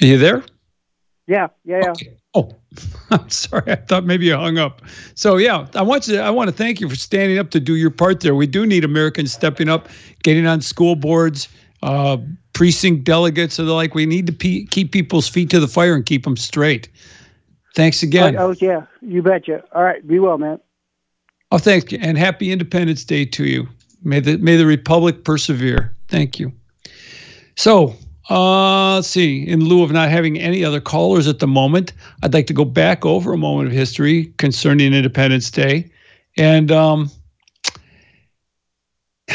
[0.00, 0.42] Are you there?
[1.26, 2.10] Yeah, yeah, yeah.
[2.34, 2.59] Oh,
[3.10, 3.72] I'm sorry.
[3.72, 4.82] I thought maybe you hung up.
[5.14, 6.18] So yeah, I want you.
[6.18, 8.34] I want to thank you for standing up to do your part there.
[8.34, 9.88] We do need Americans stepping up,
[10.22, 11.48] getting on school boards,
[11.82, 12.18] uh,
[12.52, 13.94] precinct delegates, and the like.
[13.94, 16.88] We need to pe- keep people's feet to the fire and keep them straight.
[17.74, 18.36] Thanks again.
[18.36, 19.62] Oh, oh, yeah, you betcha.
[19.72, 20.60] All right, be well, man.
[21.52, 23.68] Oh, thank you, and happy Independence Day to you.
[24.02, 25.94] May the may the Republic persevere.
[26.08, 26.52] Thank you.
[27.56, 27.94] So,
[28.28, 29.46] uh, let's see.
[29.46, 31.92] In lieu of not having any other callers at the moment,
[32.22, 35.90] I'd like to go back over a moment of history concerning Independence Day,
[36.36, 37.10] and um,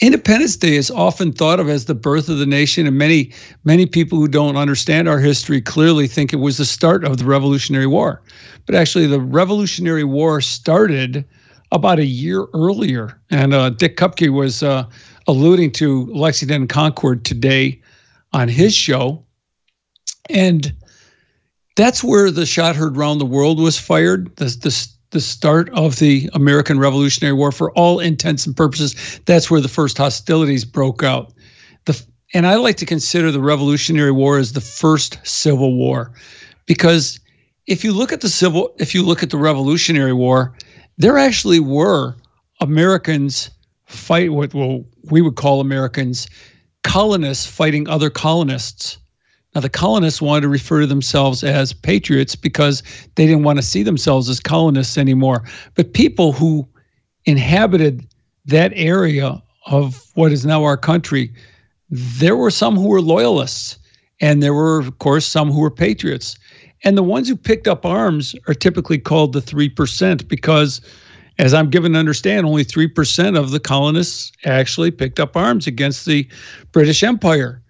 [0.00, 3.32] Independence Day is often thought of as the birth of the nation, and many
[3.64, 7.24] many people who don't understand our history clearly think it was the start of the
[7.24, 8.22] Revolutionary War.
[8.66, 11.24] But actually, the Revolutionary War started
[11.72, 14.84] about a year earlier, and uh, Dick Kupke was uh,
[15.28, 17.80] alluding to Lexington and Concord today
[18.32, 19.24] on his show,
[20.28, 20.74] and
[21.76, 24.34] that's where the shot heard round the world was fired.
[24.36, 29.50] The, the, the start of the American Revolutionary War, for all intents and purposes, that's
[29.50, 31.32] where the first hostilities broke out.
[31.84, 32.02] The,
[32.34, 36.10] and I like to consider the Revolutionary War as the first Civil War,
[36.66, 37.20] because
[37.66, 40.54] if you look at the civil, if you look at the Revolutionary War,
[40.96, 42.16] there actually were
[42.60, 43.50] Americans
[43.88, 46.28] fight what well we would call Americans
[46.84, 48.98] colonists fighting other colonists.
[49.54, 52.82] Now, the colonists wanted to refer to themselves as patriots because
[53.16, 55.44] they didn't want to see themselves as colonists anymore.
[55.74, 56.66] But people who
[57.24, 58.06] inhabited
[58.46, 61.32] that area of what is now our country,
[61.90, 63.78] there were some who were loyalists,
[64.20, 66.38] and there were, of course, some who were patriots.
[66.84, 70.80] And the ones who picked up arms are typically called the 3% because,
[71.38, 76.04] as I'm given to understand, only 3% of the colonists actually picked up arms against
[76.04, 76.28] the
[76.72, 77.62] British Empire.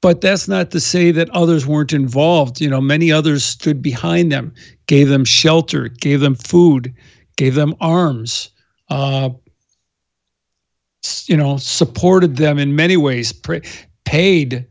[0.00, 2.60] But that's not to say that others weren't involved.
[2.60, 4.54] You know, many others stood behind them,
[4.86, 6.94] gave them shelter, gave them food,
[7.36, 8.50] gave them arms,
[8.88, 9.28] uh,
[11.26, 13.32] you know, supported them in many ways,
[14.04, 14.66] paid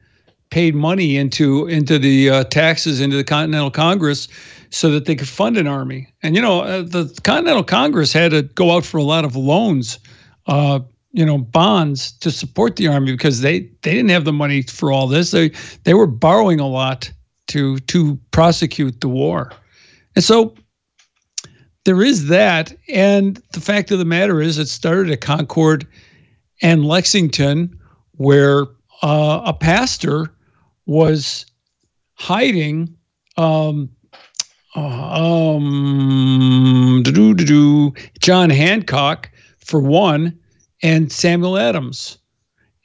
[0.50, 4.28] paid money into into the uh, taxes into the Continental Congress
[4.72, 6.08] so that they could fund an army.
[6.24, 9.36] And you know, uh, the Continental Congress had to go out for a lot of
[9.36, 10.00] loans,
[10.48, 10.80] uh,
[11.12, 14.92] you know, bonds to support the army because they they didn't have the money for
[14.92, 15.32] all this.
[15.32, 15.52] They
[15.84, 17.12] they were borrowing a lot
[17.48, 19.52] to to prosecute the war,
[20.16, 20.56] and so
[21.86, 22.76] there is that.
[22.88, 25.88] And the fact of the matter is, it started at Concord
[26.62, 27.80] and Lexington,
[28.18, 28.68] where
[29.02, 30.32] uh, a pastor
[30.90, 31.46] was
[32.16, 32.98] hiding
[33.38, 33.90] um,
[34.76, 35.84] um,
[38.20, 39.30] John Hancock
[39.60, 40.38] for one,
[40.82, 42.18] and Samuel Adams.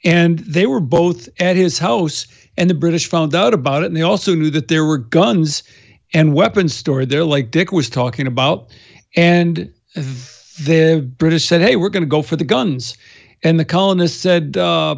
[0.03, 2.27] And they were both at his house,
[2.57, 3.87] and the British found out about it.
[3.87, 5.63] And they also knew that there were guns
[6.13, 8.67] and weapons stored there, like Dick was talking about.
[9.15, 12.95] And the British said, Hey, we're going to go for the guns.
[13.41, 14.95] And the colonists said, uh,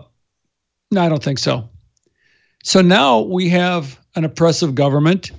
[0.91, 1.69] No, I don't think so.
[2.63, 5.31] So now we have an oppressive government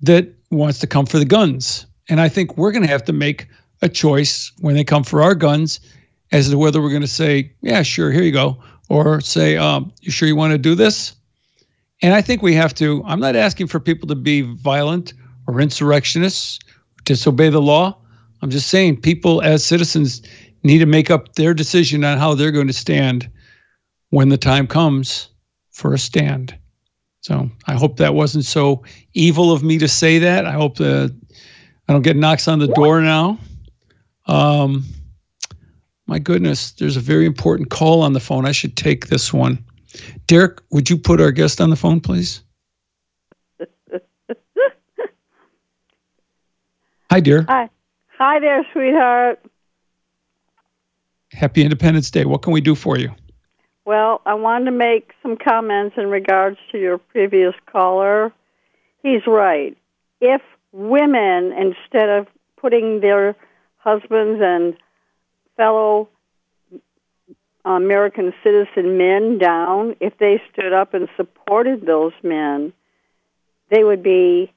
[0.00, 1.86] that wants to come for the guns.
[2.08, 3.46] And I think we're going to have to make
[3.82, 5.80] a choice when they come for our guns
[6.32, 9.92] as to whether we're going to say, yeah, sure, here you go, or say, um,
[10.00, 11.14] you sure you want to do this?
[12.00, 15.12] And I think we have to, I'm not asking for people to be violent
[15.46, 16.58] or insurrectionists,
[17.04, 17.96] disobey the law.
[18.40, 20.22] I'm just saying people as citizens
[20.64, 23.30] need to make up their decision on how they're going to stand
[24.10, 25.28] when the time comes
[25.70, 26.56] for a stand.
[27.22, 28.82] So I hope that wasn't so
[29.14, 30.44] evil of me to say that.
[30.44, 31.16] I hope that
[31.88, 33.38] I don't get knocks on the door now.
[34.26, 34.84] Um,
[36.06, 38.44] my goodness, there's a very important call on the phone.
[38.44, 39.64] I should take this one.
[40.26, 42.42] Derek, would you put our guest on the phone, please?
[47.10, 47.44] Hi, dear.
[47.48, 47.68] Hi.
[48.18, 49.38] Hi there, sweetheart.
[51.32, 52.24] Happy Independence Day.
[52.24, 53.14] What can we do for you?
[53.84, 58.32] Well, I wanted to make some comments in regards to your previous caller.
[59.02, 59.76] He's right.
[60.20, 63.34] If women, instead of putting their
[63.78, 64.76] husbands and
[65.56, 66.08] fellow
[67.64, 72.72] uh, American citizen men down, if they stood up and supported those men,
[73.68, 74.52] they would be,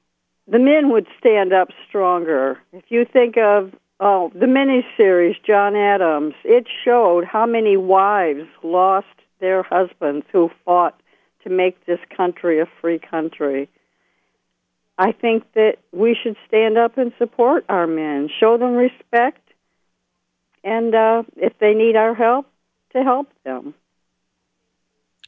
[0.47, 2.59] the men would stand up stronger.
[2.73, 9.07] If you think of Oh, the miniseries, John Adams, it showed how many wives lost
[9.39, 10.99] their husbands who fought
[11.43, 13.69] to make this country a free country.
[14.97, 19.41] I think that we should stand up and support our men, show them respect,
[20.63, 22.47] and uh, if they need our help,
[22.93, 23.73] to help them.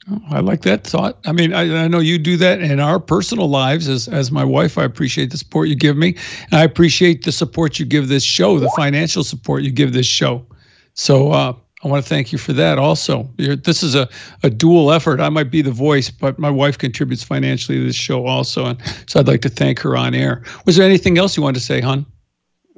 [0.09, 1.17] Oh, I like that thought.
[1.25, 4.43] I mean, I, I, know you do that in our personal lives as as my
[4.43, 4.77] wife.
[4.77, 6.15] I appreciate the support you give me.
[6.49, 10.05] And I appreciate the support you give this show, the financial support you give this
[10.05, 10.45] show.
[10.93, 11.53] So uh,
[11.87, 13.29] I want to thank you for that also.
[13.37, 14.09] You're, this is a,
[14.43, 15.21] a dual effort.
[15.21, 18.65] I might be the voice, but my wife contributes financially to this show also.
[18.65, 18.77] And
[19.07, 20.43] so I'd like to thank her on air.
[20.65, 22.05] Was there anything else you wanted to say, hon?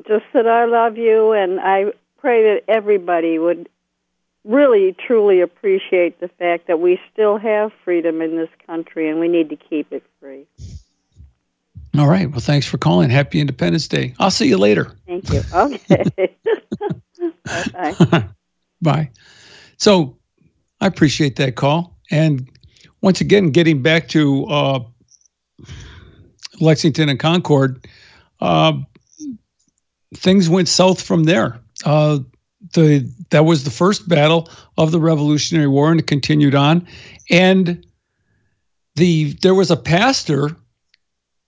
[0.07, 3.67] Just that I love you, and I pray that everybody would
[4.45, 9.27] really truly appreciate the fact that we still have freedom in this country and we
[9.27, 10.45] need to keep it free.
[11.97, 12.29] All right.
[12.29, 13.09] Well, thanks for calling.
[13.09, 14.13] Happy Independence Day.
[14.19, 14.95] I'll see you later.
[15.07, 15.41] Thank you.
[15.51, 16.35] Okay.
[17.73, 18.25] Bye.
[18.81, 19.09] Bye.
[19.77, 20.17] So
[20.81, 21.97] I appreciate that call.
[22.11, 22.49] And
[23.01, 24.79] once again, getting back to uh,
[26.59, 27.87] Lexington and Concord,
[28.41, 28.73] uh,
[30.15, 31.59] things went south from there.
[31.85, 32.19] Uh,
[32.73, 36.85] the that was the first battle of the Revolutionary War, and it continued on.
[37.29, 37.85] And
[38.95, 40.55] the there was a pastor,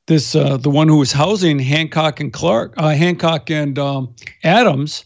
[0.08, 5.04] this uh, the one who was housing Hancock and Clark, uh, Hancock and um, Adams,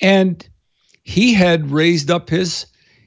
[0.00, 0.48] and
[1.02, 2.66] he had raised up his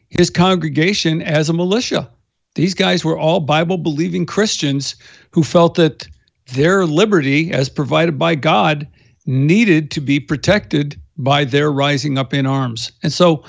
[0.10, 2.10] his congregation as a militia.
[2.56, 4.96] These guys were all Bible believing Christians
[5.32, 6.08] who felt that
[6.54, 8.88] their liberty, as provided by God,
[9.26, 12.92] needed to be protected by their rising up in arms.
[13.04, 13.44] And so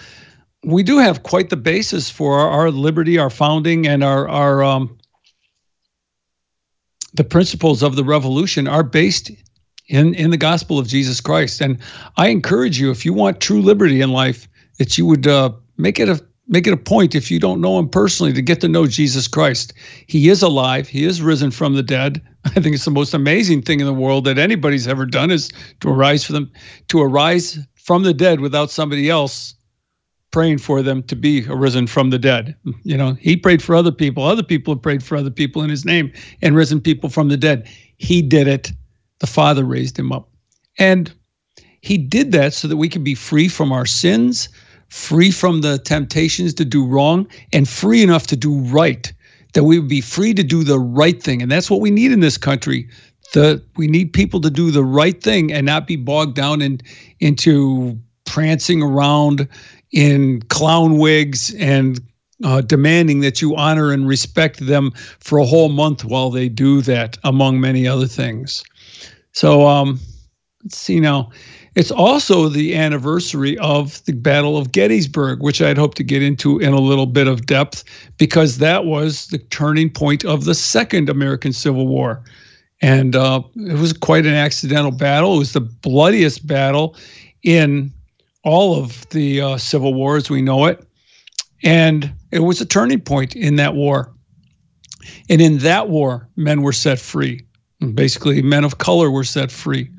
[0.64, 4.64] we do have quite the basis for our, our liberty, our founding, and our our
[4.64, 4.98] um,
[7.14, 9.30] the principles of the revolution are based
[9.88, 11.60] in in the gospel of Jesus Christ.
[11.60, 11.78] And
[12.16, 15.98] I encourage you, if you want true liberty in life, that you would uh, make
[15.98, 18.68] it a make it a point if you don't know him personally to get to
[18.68, 19.72] know Jesus Christ.
[20.06, 20.88] He is alive.
[20.88, 22.22] He is risen from the dead.
[22.44, 25.50] I think it's the most amazing thing in the world that anybody's ever done is
[25.80, 26.50] to arise for them
[26.88, 29.54] to arise from the dead without somebody else
[30.32, 32.54] praying for them to be arisen from the dead.
[32.82, 34.22] You know, he prayed for other people.
[34.22, 36.12] Other people have prayed for other people in his name
[36.42, 37.68] and risen people from the dead.
[37.96, 38.72] He did it.
[39.20, 40.28] The Father raised him up.
[40.78, 41.12] And
[41.80, 44.48] he did that so that we could be free from our sins,
[44.88, 49.12] free from the temptations to do wrong, and free enough to do right.
[49.54, 51.40] That we would be free to do the right thing.
[51.40, 52.88] And that's what we need in this country.
[53.32, 56.80] The we need people to do the right thing and not be bogged down in
[57.20, 59.48] into prancing around
[59.92, 62.00] in clown wigs and
[62.44, 64.90] uh, demanding that you honor and respect them
[65.20, 68.62] for a whole month while they do that, among many other things.
[69.36, 70.00] So um,
[70.64, 71.30] let's see now.
[71.74, 76.58] It's also the anniversary of the Battle of Gettysburg, which I'd hope to get into
[76.58, 77.84] in a little bit of depth,
[78.16, 82.24] because that was the turning point of the Second American Civil War.
[82.80, 85.34] And uh, it was quite an accidental battle.
[85.34, 86.96] It was the bloodiest battle
[87.42, 87.92] in
[88.42, 90.82] all of the uh, Civil War as we know it.
[91.62, 94.14] And it was a turning point in that war.
[95.28, 97.45] And in that war, men were set free.
[97.94, 99.90] Basically, men of color were set free.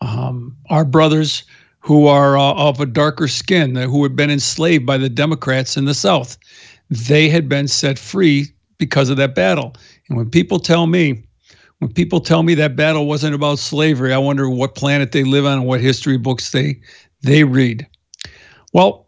[0.00, 1.44] Um, our brothers
[1.80, 5.84] who are uh, of a darker skin, who had been enslaved by the Democrats in
[5.84, 6.36] the South,
[6.90, 8.46] they had been set free
[8.78, 9.74] because of that battle.
[10.08, 11.24] And when people tell me,
[11.78, 15.46] when people tell me that battle wasn't about slavery, I wonder what planet they live
[15.46, 16.80] on and what history books they
[17.22, 17.86] they read.
[18.72, 19.06] Well,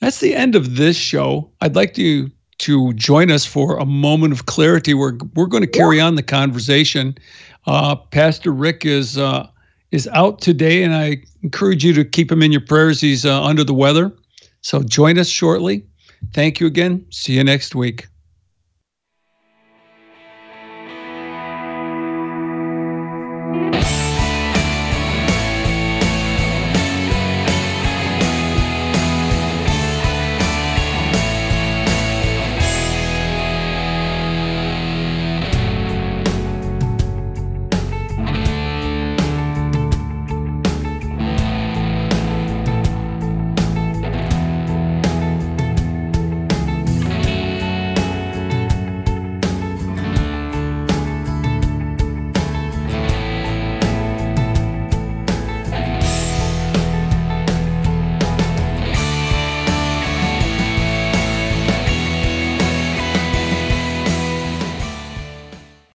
[0.00, 1.50] that's the end of this show.
[1.60, 4.94] I'd like to to join us for a moment of clarity.
[4.94, 7.16] We're we're going to carry on the conversation.
[7.66, 9.48] Uh, Pastor Rick is uh,
[9.90, 13.00] is out today, and I encourage you to keep him in your prayers.
[13.00, 14.12] He's uh, under the weather,
[14.60, 15.84] so join us shortly.
[16.32, 17.04] Thank you again.
[17.10, 18.06] See you next week.